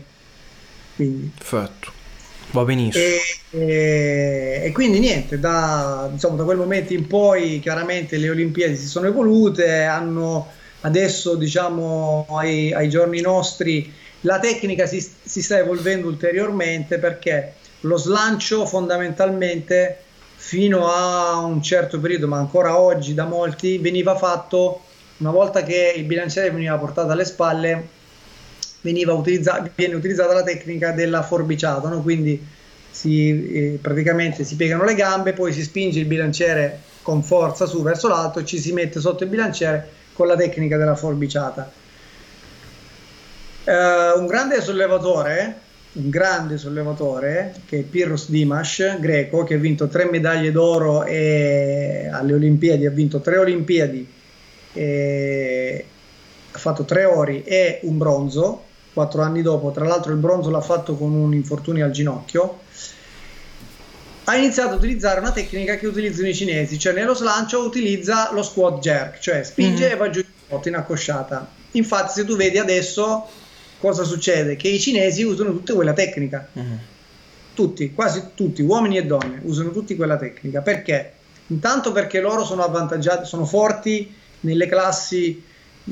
[0.97, 1.31] Quindi.
[1.37, 1.98] Perfetto.
[2.51, 3.03] Va benissimo.
[3.03, 3.19] E,
[3.51, 8.87] e, e quindi niente, da, diciamo, da, quel momento in poi chiaramente le Olimpiadi si
[8.87, 10.47] sono evolute, hanno
[10.81, 17.97] adesso diciamo ai, ai giorni nostri la tecnica si, si, sta evolvendo ulteriormente perché lo
[17.97, 20.03] slancio fondamentalmente
[20.35, 24.81] fino a un certo periodo, ma ancora oggi da molti, veniva fatto
[25.17, 27.87] una volta che il bilanciere veniva portato alle spalle
[28.81, 32.01] utilizza- viene utilizzata la tecnica della forbiciata, no?
[32.01, 32.57] quindi
[32.89, 37.81] si, eh, praticamente si piegano le gambe, poi si spinge il bilanciere con forza su
[37.81, 41.71] verso l'alto e ci si mette sotto il bilanciere con la tecnica della forbiciata.
[43.63, 45.59] Eh, un grande sollevatore,
[45.93, 52.33] un grande sollevatore che è Pirros Dimash, greco, che ha vinto tre medaglie d'oro alle
[52.33, 54.07] Olimpiadi, ha vinto tre Olimpiadi,
[56.51, 58.63] ha fatto tre ori e un bronzo,
[58.99, 62.59] quattro anni dopo, tra l'altro il bronzo l'ha fatto con un infortunio al ginocchio,
[64.25, 68.43] ha iniziato a utilizzare una tecnica che utilizzano i cinesi, cioè nello slancio utilizza lo
[68.43, 69.93] squat jerk, cioè spinge mm-hmm.
[69.93, 70.21] e va giù
[70.65, 71.49] in accosciata.
[71.71, 73.25] Infatti se tu vedi adesso
[73.79, 74.57] cosa succede?
[74.57, 76.49] Che i cinesi usano tutte quella tecnica.
[76.57, 76.77] Mm-hmm.
[77.53, 80.59] Tutti, quasi tutti, uomini e donne, usano tutti quella tecnica.
[80.59, 81.13] Perché?
[81.47, 85.41] Intanto perché loro sono avvantaggiati, sono forti nelle classi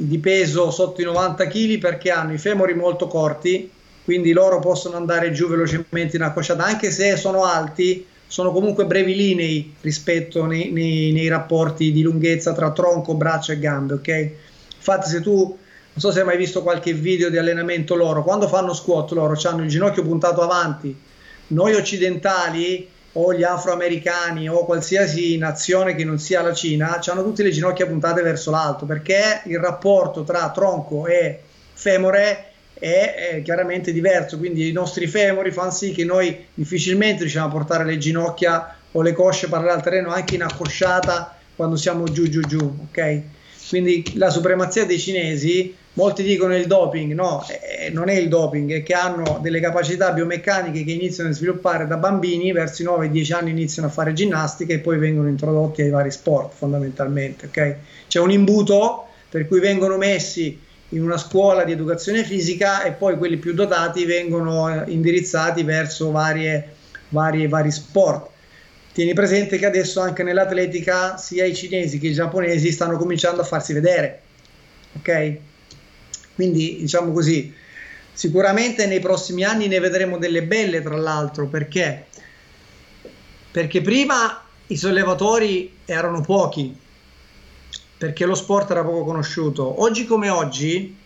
[0.06, 3.70] di peso sotto i 90 kg perché hanno i femori molto corti,
[4.04, 9.76] quindi loro possono andare giù velocemente in accosciata, anche se sono alti, sono comunque brevilinei
[9.82, 14.32] rispetto nei, nei, nei rapporti di lunghezza tra tronco, braccia e gambe, ok?
[14.76, 15.58] Infatti se tu, non
[15.96, 19.64] so se hai mai visto qualche video di allenamento loro, quando fanno squat loro hanno
[19.64, 20.96] il ginocchio puntato avanti,
[21.48, 22.88] noi occidentali
[23.20, 27.88] o gli afroamericani o qualsiasi nazione che non sia la Cina hanno tutte le ginocchia
[27.88, 31.40] puntate verso l'alto perché il rapporto tra tronco e
[31.74, 34.38] femore è, è chiaramente diverso.
[34.38, 39.02] Quindi i nostri femori fanno sì che noi difficilmente riusciamo a portare le ginocchia o
[39.02, 43.22] le cosce parallele al terreno anche in accosciata quando siamo giù giù giù ok
[43.70, 48.72] quindi la supremazia dei cinesi molti dicono il doping, no, eh, non è il doping,
[48.72, 53.34] è che hanno delle capacità biomeccaniche che iniziano a sviluppare da bambini, verso i 9-10
[53.34, 57.48] anni iniziano a fare ginnastica e poi vengono introdotti ai vari sport fondamentalmente.
[57.48, 57.76] Okay?
[58.08, 63.18] C'è un imbuto per cui vengono messi in una scuola di educazione fisica e poi
[63.18, 66.76] quelli più dotati vengono eh, indirizzati verso varie,
[67.10, 68.30] varie, vari sport.
[68.98, 73.46] Tieni presente che adesso anche nell'atletica sia i cinesi che i giapponesi stanno cominciando a
[73.46, 74.22] farsi vedere.
[74.94, 75.38] Ok?
[76.34, 77.54] Quindi diciamo così,
[78.12, 82.08] sicuramente nei prossimi anni ne vedremo delle belle tra l'altro perché?
[83.52, 86.76] Perché prima i sollevatori erano pochi,
[88.00, 89.80] perché lo sport era poco conosciuto.
[89.80, 90.98] Oggi come oggi,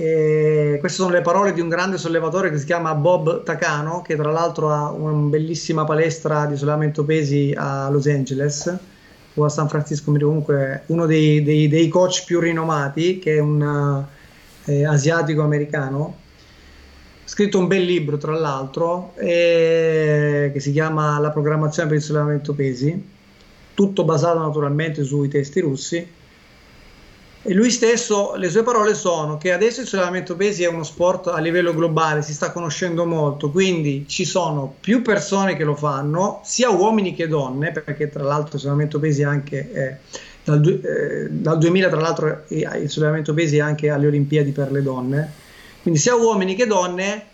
[0.00, 4.14] eh, queste sono le parole di un grande sollevatore che si chiama Bob Takano, che
[4.14, 8.78] tra l'altro ha una bellissima palestra di sollevamento pesi a Los Angeles
[9.34, 14.04] o a San Francisco, comunque uno dei, dei, dei coach più rinomati, che è un
[14.66, 16.16] eh, asiatico-americano,
[17.24, 22.04] ha scritto un bel libro tra l'altro eh, che si chiama La programmazione per il
[22.04, 23.16] sollevamento pesi,
[23.74, 26.16] tutto basato naturalmente sui testi russi.
[27.48, 31.28] E lui stesso, le sue parole sono che adesso il sollevamento pesi è uno sport
[31.28, 36.42] a livello globale, si sta conoscendo molto, quindi ci sono più persone che lo fanno,
[36.44, 39.96] sia uomini che donne, perché tra l'altro il sollevamento pesi è anche eh,
[40.44, 45.32] dal, eh, dal 2000 tra l'altro il sollevamento pesi anche alle Olimpiadi per le donne,
[45.80, 47.24] quindi sia uomini che donne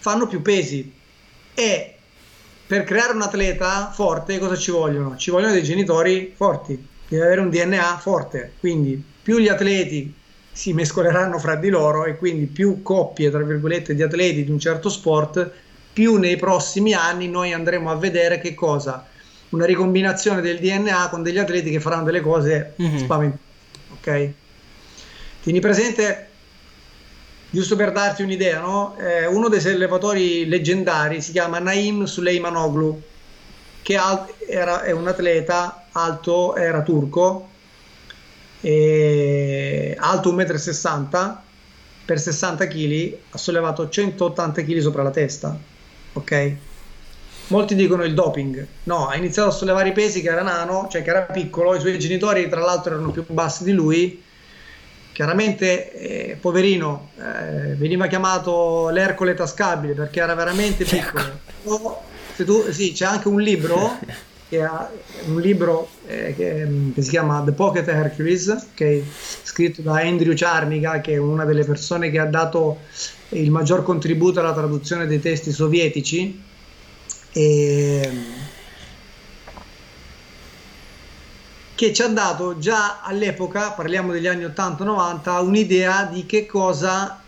[0.00, 0.92] fanno più pesi.
[1.54, 1.94] E
[2.66, 5.16] per creare un atleta forte cosa ci vogliono?
[5.16, 10.12] Ci vogliono dei genitori forti, deve avere un DNA forte, quindi più gli atleti
[10.52, 14.58] si mescoleranno fra di loro e quindi più coppie, tra virgolette, di atleti di un
[14.58, 15.50] certo sport,
[15.92, 19.06] più nei prossimi anni noi andremo a vedere che cosa?
[19.50, 22.96] una ricombinazione del DNA con degli atleti che faranno delle cose mm-hmm.
[22.96, 23.42] spaventose.
[23.92, 24.30] Ok?
[25.42, 26.28] Tieni presente
[27.50, 28.96] giusto per darti un'idea, no?
[28.98, 33.00] eh, uno dei sollevatori leggendari si chiama Naim Suleimanoglu,
[33.82, 33.98] che
[34.48, 37.48] era, è un atleta alto, era turco,
[38.60, 41.38] alto 1,60 m,
[42.04, 45.58] per 60 kg ha sollevato 180 kg sopra la testa,
[46.12, 46.54] ok?
[47.48, 48.66] Molti dicono il doping.
[48.84, 51.80] No, ha iniziato a sollevare i pesi che era nano, cioè che era piccolo, i
[51.80, 54.22] suoi genitori tra l'altro erano più bassi di lui
[55.16, 61.40] chiaramente eh, poverino eh, veniva chiamato l'Ercole tascabile perché era veramente piccolo
[62.34, 63.98] se tu, sì, c'è anche un libro
[64.48, 64.90] che ha
[65.26, 69.02] un libro eh, che, che, si chiama The Pocket Hercules che è
[69.42, 72.78] scritto da Andrew Charmiga che è una delle persone che ha dato
[73.30, 76.42] il maggior contributo alla traduzione dei testi sovietici.
[77.32, 78.10] E
[81.76, 87.22] che ci ha dato già all'epoca, parliamo degli anni 80-90, un'idea di che cosa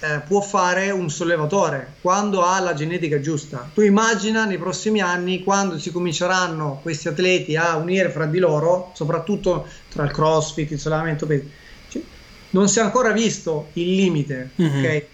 [0.00, 3.70] eh, può fare un sollevatore quando ha la genetica giusta.
[3.72, 8.92] Tu immagina nei prossimi anni quando si cominceranno questi atleti a unire fra di loro,
[8.94, 11.26] soprattutto tra il crossfit, il sollevamento.
[11.26, 12.02] Cioè,
[12.50, 14.84] non si è ancora visto il limite, mm-hmm.
[14.84, 15.04] ok?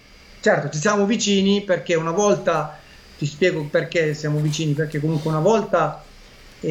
[0.41, 2.77] Certo, ci siamo vicini perché una volta
[3.17, 6.03] ti spiego perché siamo vicini, perché comunque una volta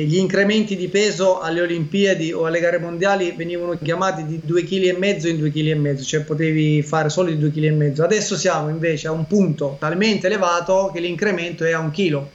[0.00, 5.26] gli incrementi di peso alle Olimpiadi o alle gare mondiali venivano chiamati di 2,5 kg
[5.26, 7.98] in 2,5 kg, cioè potevi fare solo di 2,5 kg.
[7.98, 12.30] Adesso siamo invece a un punto talmente elevato che l'incremento è a un chilo.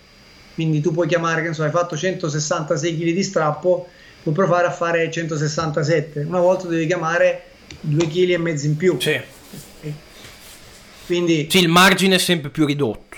[0.53, 3.87] Quindi tu puoi chiamare, che so, hai fatto 166 kg di strappo,
[4.21, 6.25] puoi provare a fare 167.
[6.27, 7.43] Una volta devi chiamare
[7.89, 8.99] 2,5 kg in più.
[8.99, 9.19] Sì.
[11.07, 13.17] Quindi, sì, il margine è sempre più ridotto.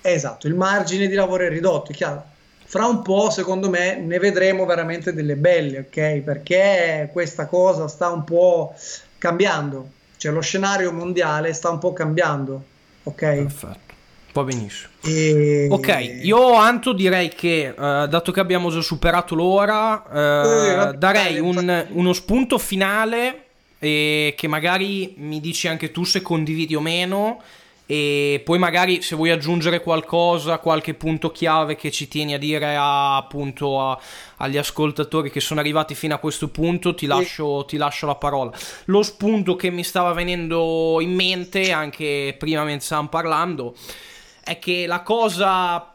[0.00, 2.32] Esatto, il margine di lavoro è ridotto, è chiaro
[2.74, 6.22] fra un po', secondo me, ne vedremo veramente delle belle, ok?
[6.22, 8.74] Perché questa cosa sta un po'
[9.16, 12.64] cambiando, cioè lo scenario mondiale sta un po' cambiando,
[13.04, 13.14] ok?
[13.14, 13.94] Perfetto.
[14.32, 14.88] Va benissimo.
[15.04, 15.68] E...
[15.70, 21.38] Ok, io Anto direi che, uh, dato che abbiamo già superato l'ora, uh, eh, darei
[21.38, 23.42] un, uno spunto finale
[23.78, 27.40] e che magari mi dici anche tu se condividi o meno
[27.86, 32.76] e poi magari se vuoi aggiungere qualcosa, qualche punto chiave che ci tieni a dire
[32.76, 33.98] a, appunto a,
[34.36, 38.52] agli ascoltatori che sono arrivati fino a questo punto, ti lascio, ti lascio, la parola.
[38.86, 43.74] Lo spunto che mi stava venendo in mente, anche prima mentre stavamo parlando,
[44.42, 45.93] è che la cosa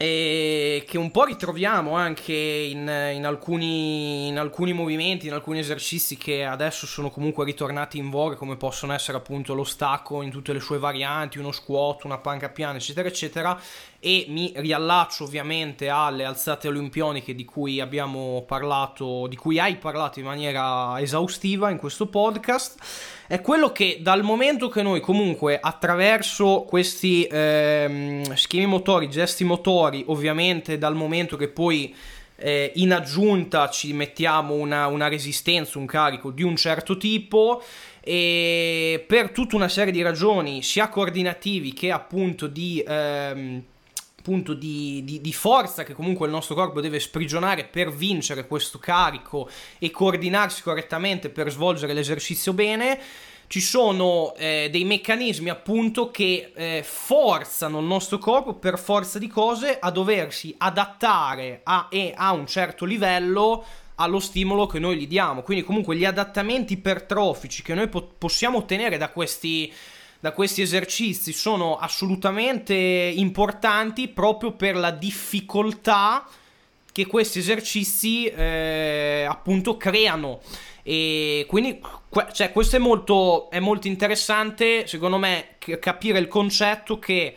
[0.00, 6.16] e che un po' ritroviamo anche in, in, alcuni, in, alcuni, movimenti, in alcuni esercizi
[6.16, 10.52] che adesso sono comunque ritornati in voga, come possono essere appunto lo stacco in tutte
[10.52, 13.60] le sue varianti, uno squat, una panca piana, eccetera, eccetera.
[14.00, 20.20] E mi riallaccio ovviamente alle alzate olimpioniche di cui abbiamo parlato, di cui hai parlato
[20.20, 22.78] in maniera esaustiva in questo podcast.
[23.26, 30.04] È quello che dal momento che noi comunque attraverso questi ehm, schemi motori, gesti motori,
[30.06, 31.92] ovviamente dal momento che poi
[32.36, 37.62] eh, in aggiunta ci mettiamo una, una, resistenza, un carico di un certo tipo
[38.00, 42.82] e per tutta una serie di ragioni sia coordinativi che appunto di...
[42.86, 43.64] Ehm,
[44.28, 48.78] appunto di, di, di, forza che comunque il nostro corpo deve sprigionare per vincere questo
[48.78, 49.48] carico
[49.78, 53.00] e coordinarsi correttamente per svolgere l'esercizio bene.
[53.46, 59.28] Ci sono eh, dei meccanismi appunto che eh, forzano il nostro corpo per forza di
[59.28, 63.64] cose a doversi adattare a, e a un certo livello
[63.94, 65.40] allo stimolo che noi gli diamo.
[65.40, 69.72] Quindi comunque gli adattamenti ipertrofici che noi po- possiamo ottenere da questi
[70.20, 76.26] da questi esercizi sono assolutamente importanti proprio per la difficoltà
[76.90, 80.40] che questi esercizi eh, appunto creano.
[80.82, 81.80] E quindi
[82.32, 87.36] cioè, questo è molto, è molto interessante secondo me capire il concetto che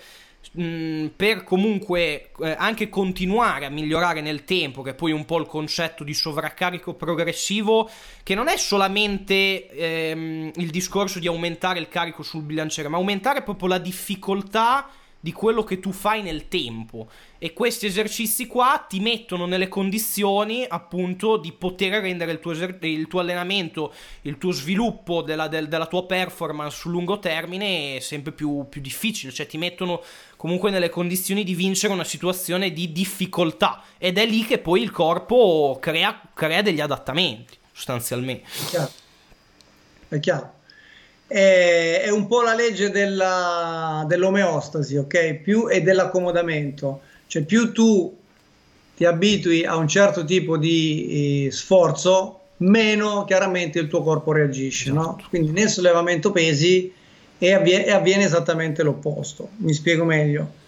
[0.54, 5.46] per comunque eh, anche continuare a migliorare nel tempo, che è poi un po' il
[5.46, 7.90] concetto di sovraccarico progressivo,
[8.24, 13.44] che non è solamente ehm, il discorso di aumentare il carico sul bilanciere, ma aumentare
[13.44, 14.90] proprio la difficoltà
[15.24, 17.08] di quello che tu fai nel tempo
[17.38, 22.84] e questi esercizi qua ti mettono nelle condizioni appunto di poter rendere il tuo, eser-
[22.84, 23.94] il tuo allenamento,
[24.24, 29.32] il tuo sviluppo della, del, della, tua performance sul lungo termine sempre più, più difficile,
[29.32, 30.02] cioè ti mettono
[30.38, 34.90] comunque nelle condizioni di vincere una situazione di difficoltà ed è lì che poi il
[34.90, 38.44] corpo crea, crea degli adattamenti sostanzialmente.
[38.44, 38.92] È chiaro.
[40.08, 40.60] È chiaro
[41.32, 45.36] è, è un po' la legge della, dell'omeostasi, ok?
[45.36, 48.18] Più e dell'accomodamento, cioè più tu
[48.98, 54.92] ti abitui a un certo tipo di eh, sforzo, meno chiaramente il tuo corpo reagisce,
[54.92, 55.02] no?
[55.02, 55.26] Esatto.
[55.30, 56.92] Quindi nel sollevamento pesi
[57.38, 59.50] e avviene, e avviene esattamente l'opposto.
[59.58, 60.60] Mi spiego meglio.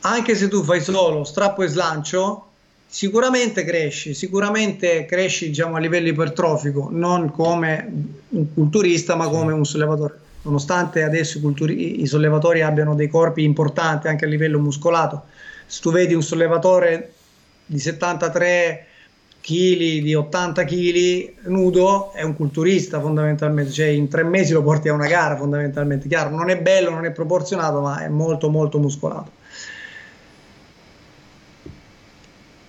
[0.00, 2.45] Anche se tu fai solo strappo e slancio,
[2.86, 7.92] sicuramente cresci, sicuramente cresci diciamo, a livello ipertrofico, non come
[8.28, 10.20] un culturista, ma come un sollevatore.
[10.42, 15.24] Nonostante adesso i, culturi- i sollevatori abbiano dei corpi importanti anche a livello muscolato,
[15.66, 17.12] se tu vedi un sollevatore
[17.66, 18.86] di 73
[19.40, 24.88] kg, di 80 kg nudo, è un culturista fondamentalmente, cioè in tre mesi lo porti
[24.88, 26.08] a una gara fondamentalmente.
[26.08, 29.30] Chiaro, non è bello, non è proporzionato, ma è molto molto muscolato.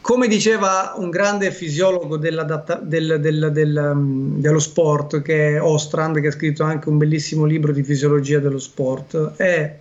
[0.07, 2.45] Come diceva un grande fisiologo del,
[2.83, 3.19] del,
[3.51, 7.83] del, um, dello sport, che è Ostrand, che ha scritto anche un bellissimo libro di
[7.83, 9.77] fisiologia dello sport, è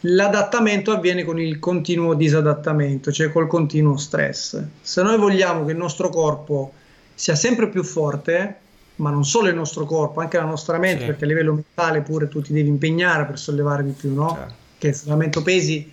[0.00, 4.62] l'adattamento avviene con il continuo disadattamento, cioè col continuo stress.
[4.82, 6.74] Se noi vogliamo che il nostro corpo
[7.14, 8.56] sia sempre più forte,
[8.96, 11.06] ma non solo il nostro corpo, anche la nostra mente, sì.
[11.06, 14.34] perché a livello mentale pure tu ti devi impegnare per sollevare di più, no?
[14.34, 14.54] Certo.
[14.76, 15.90] Che il sollevamento pesi,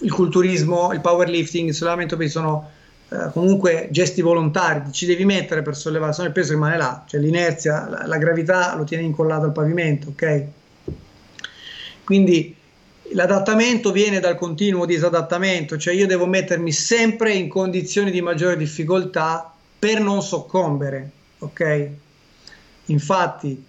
[0.00, 2.70] il culturismo, il powerlifting, il sollevamento pesi sono
[3.10, 7.04] eh, comunque gesti volontari, ci devi mettere per sollevare, se no il peso rimane là,
[7.06, 10.44] cioè l'inerzia, la, la gravità lo tiene incollato al pavimento, ok?
[12.04, 12.56] Quindi
[13.12, 19.52] L'adattamento viene dal continuo disadattamento, cioè io devo mettermi sempre in condizioni di maggiore difficoltà
[19.78, 21.10] per non soccombere,
[21.40, 21.88] ok?
[22.86, 23.62] Infatti,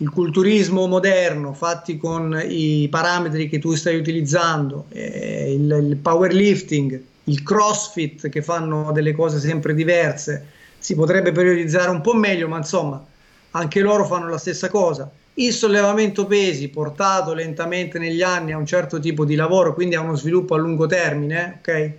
[0.00, 7.02] il culturismo moderno, fatti con i parametri che tu stai utilizzando, eh, il, il powerlifting,
[7.24, 10.46] il crossfit che fanno delle cose sempre diverse,
[10.78, 13.04] si potrebbe periodizzare un po' meglio, ma insomma,
[13.52, 18.66] anche loro fanno la stessa cosa il sollevamento pesi portato lentamente negli anni a un
[18.66, 21.92] certo tipo di lavoro, quindi a uno sviluppo a lungo termine, ok?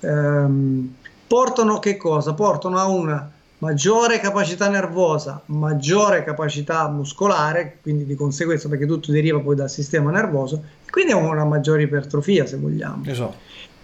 [0.00, 0.94] Ehm,
[1.26, 2.34] portano che cosa?
[2.34, 9.38] Portano a una maggiore capacità nervosa, maggiore capacità muscolare, quindi di conseguenza perché tutto deriva
[9.40, 13.02] poi dal sistema nervoso, quindi a una maggiore ipertrofia se vogliamo.
[13.06, 13.36] Esatto.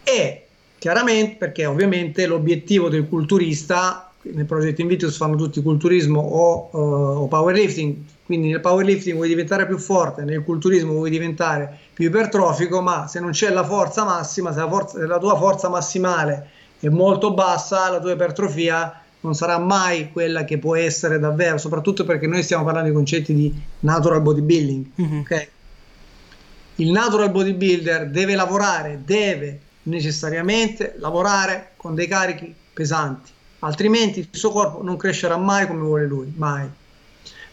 [0.03, 0.47] E
[0.79, 7.27] chiaramente perché ovviamente l'obiettivo del culturista nel progetto Invictus fanno tutti culturismo o, uh, o
[7.29, 13.07] powerlifting, quindi nel powerlifting vuoi diventare più forte, nel culturismo vuoi diventare più ipertrofico, ma
[13.07, 16.49] se non c'è la forza massima, se la, forza, se la tua forza massimale
[16.81, 22.05] è molto bassa, la tua ipertrofia non sarà mai quella che può essere davvero, soprattutto
[22.05, 24.87] perché noi stiamo parlando di concetti di natural bodybuilding.
[25.01, 25.19] Mm-hmm.
[25.21, 25.49] Okay?
[26.77, 34.51] Il natural bodybuilder deve lavorare, deve necessariamente lavorare con dei carichi pesanti altrimenti il suo
[34.51, 36.69] corpo non crescerà mai come vuole lui, mai.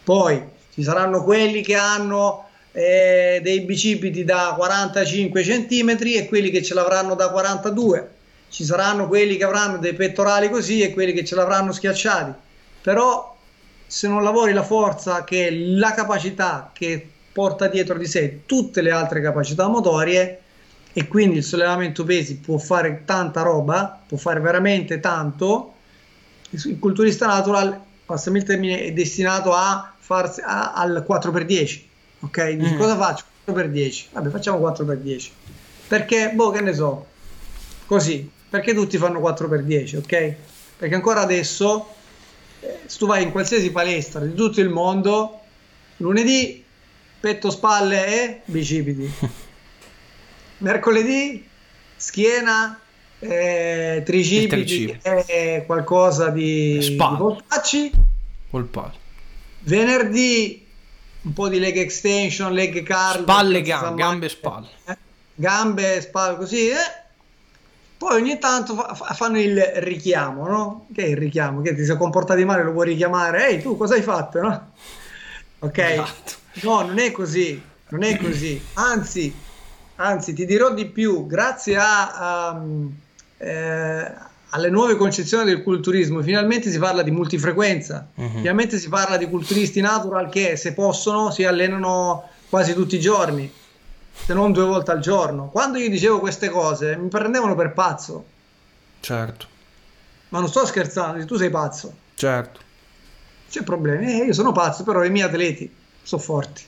[0.04, 0.42] Poi
[0.74, 6.74] ci saranno quelli che hanno eh, dei bicipiti da 45 cm e quelli che ce
[6.74, 8.12] l'avranno da 42.
[8.54, 12.32] Ci saranno quelli che avranno dei pettorali così e quelli che ce l'avranno schiacciati.
[12.84, 13.36] Però
[13.88, 18.84] se non lavori la forza che è la capacità che porta dietro di sé tutte
[18.84, 20.40] le altre capacità motorie
[20.94, 25.74] e quindi il sollevamento pesi può fare tanta roba, può fare veramente tanto,
[26.52, 27.76] il culturista natural,
[28.06, 31.82] passami il termine, è destinato a farsi a, al 4x10.
[32.20, 32.52] Ok?
[32.52, 32.78] Dici, mm.
[32.78, 33.24] cosa faccio?
[33.48, 34.04] 4x10.
[34.12, 35.30] Vabbè, facciamo 4x10.
[35.88, 37.08] Perché, boh, che ne so,
[37.88, 38.30] così.
[38.54, 40.36] Perché tutti fanno 4x10, ok?
[40.78, 41.88] Perché ancora adesso,
[42.60, 45.40] eh, se tu vai in qualsiasi palestra di tutto il mondo,
[45.98, 46.64] lunedì
[47.20, 49.12] petto, spalle e bicipiti.
[50.60, 51.50] Mercoledì
[51.96, 52.80] schiena,
[53.18, 57.92] eh, tricipiti e qualcosa di, di polpacci.
[58.52, 58.98] Polpacci.
[59.62, 60.64] Venerdì
[61.22, 63.24] un po' di leg extension, leg curl.
[63.24, 64.68] Spalle, gambe, gambe e spalle.
[64.86, 64.98] Eh,
[65.34, 66.68] gambe, spalle, così.
[66.68, 67.02] Eh.
[68.04, 70.88] Poi ogni tanto fa, fa, fanno il richiamo, no?
[70.94, 71.62] Che è il richiamo?
[71.62, 73.48] Che ti sei comportato male, lo vuoi richiamare?
[73.48, 74.72] Ehi, tu cosa hai fatto, no?
[75.60, 75.78] Ok?
[75.78, 76.34] Esatto.
[76.64, 77.62] No, non è così,
[77.92, 78.62] non è così.
[78.74, 79.34] Anzi,
[79.96, 82.52] anzi, ti dirò di più, grazie a...
[82.54, 82.94] Um,
[83.38, 84.12] eh,
[84.50, 88.30] alle nuove concezioni del culturismo, finalmente si parla di multifrequenza, uh-huh.
[88.36, 93.52] finalmente si parla di culturisti natural che se possono si allenano quasi tutti i giorni,
[94.14, 95.50] se non due volte al giorno.
[95.50, 98.26] Quando io dicevo queste cose mi prendevano per pazzo.
[99.00, 99.48] Certo.
[100.30, 101.94] Ma non sto scherzando, tu sei pazzo.
[102.16, 102.60] Certo.
[103.50, 105.72] C'è problema, eh, io sono pazzo, però i miei atleti
[106.02, 106.64] sono forti.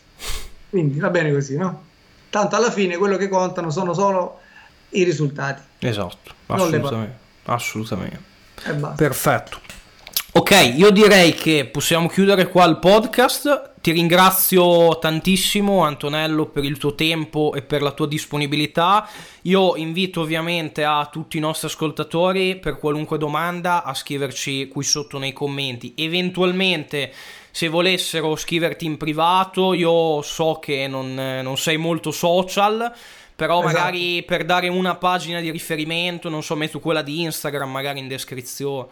[0.70, 1.84] Quindi va bene così, no?
[2.30, 4.40] Tanto alla fine quello che contano sono solo
[4.90, 5.62] i risultati.
[5.80, 7.18] Esatto, assolutamente.
[7.46, 8.24] assolutamente.
[8.96, 9.60] Perfetto.
[10.34, 13.75] Ok, io direi che possiamo chiudere qua il podcast.
[13.86, 19.08] Ti ringrazio tantissimo Antonello per il tuo tempo e per la tua disponibilità.
[19.44, 25.20] Io invito ovviamente a tutti i nostri ascoltatori per qualunque domanda a scriverci qui sotto
[25.20, 25.94] nei commenti.
[25.98, 27.14] Eventualmente
[27.52, 32.92] se volessero scriverti in privato, io so che non, non sei molto social
[33.36, 33.74] però esatto.
[33.74, 38.08] magari per dare una pagina di riferimento, non so, metto quella di Instagram magari in
[38.08, 38.88] descrizione.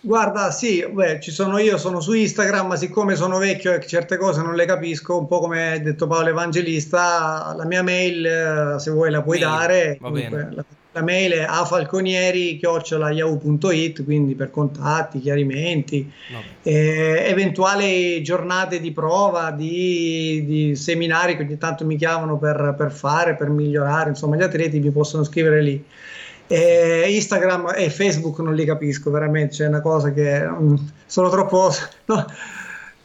[0.00, 4.16] Guarda, sì, beh, ci sono io, sono su Instagram, ma siccome sono vecchio e certe
[4.16, 8.78] cose non le capisco, un po' come ha detto Paolo Evangelista, la mia mail, eh,
[8.78, 9.98] se vuoi, la puoi mail, dare.
[10.00, 16.08] Comunque, la, la, mail è afalconieri.yahoo.it, quindi per contatti, chiarimenti,
[16.62, 22.92] eh, eventuali giornate di prova, di, di, seminari che ogni tanto mi chiamano per, per
[22.92, 25.84] fare, per migliorare, insomma, gli atleti mi possono scrivere lì.
[26.48, 31.70] E Instagram e Facebook non li capisco veramente, c'è una cosa che um, sono troppo...
[32.06, 32.26] No,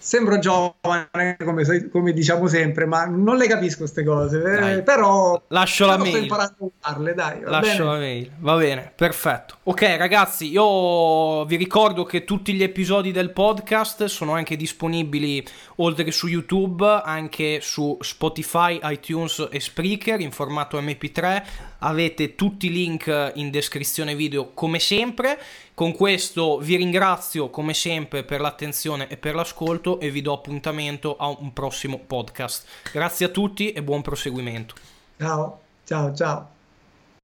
[0.03, 5.85] sembro giovane come, come, diciamo sempre ma non le capisco queste cose eh, però lascio
[5.85, 6.25] la mail.
[6.25, 7.83] sto a usarle dai lascio bene?
[7.85, 9.55] la mail va bene perfetto.
[9.63, 15.41] Ok ragazzi io vi ricordo che tutti gli episodi del podcast sono anche disponibili
[15.77, 21.43] oltre che su youtube anche su spotify itunes e spreaker in formato mp3
[21.83, 25.39] avete tutti i link in descrizione video come sempre
[25.73, 31.15] con questo vi ringrazio come sempre per l'attenzione e per l'ascolto e vi do appuntamento
[31.17, 32.65] a un prossimo podcast.
[32.91, 34.75] Grazie a tutti e buon proseguimento.
[35.17, 36.52] Ciao, ciao, ciao.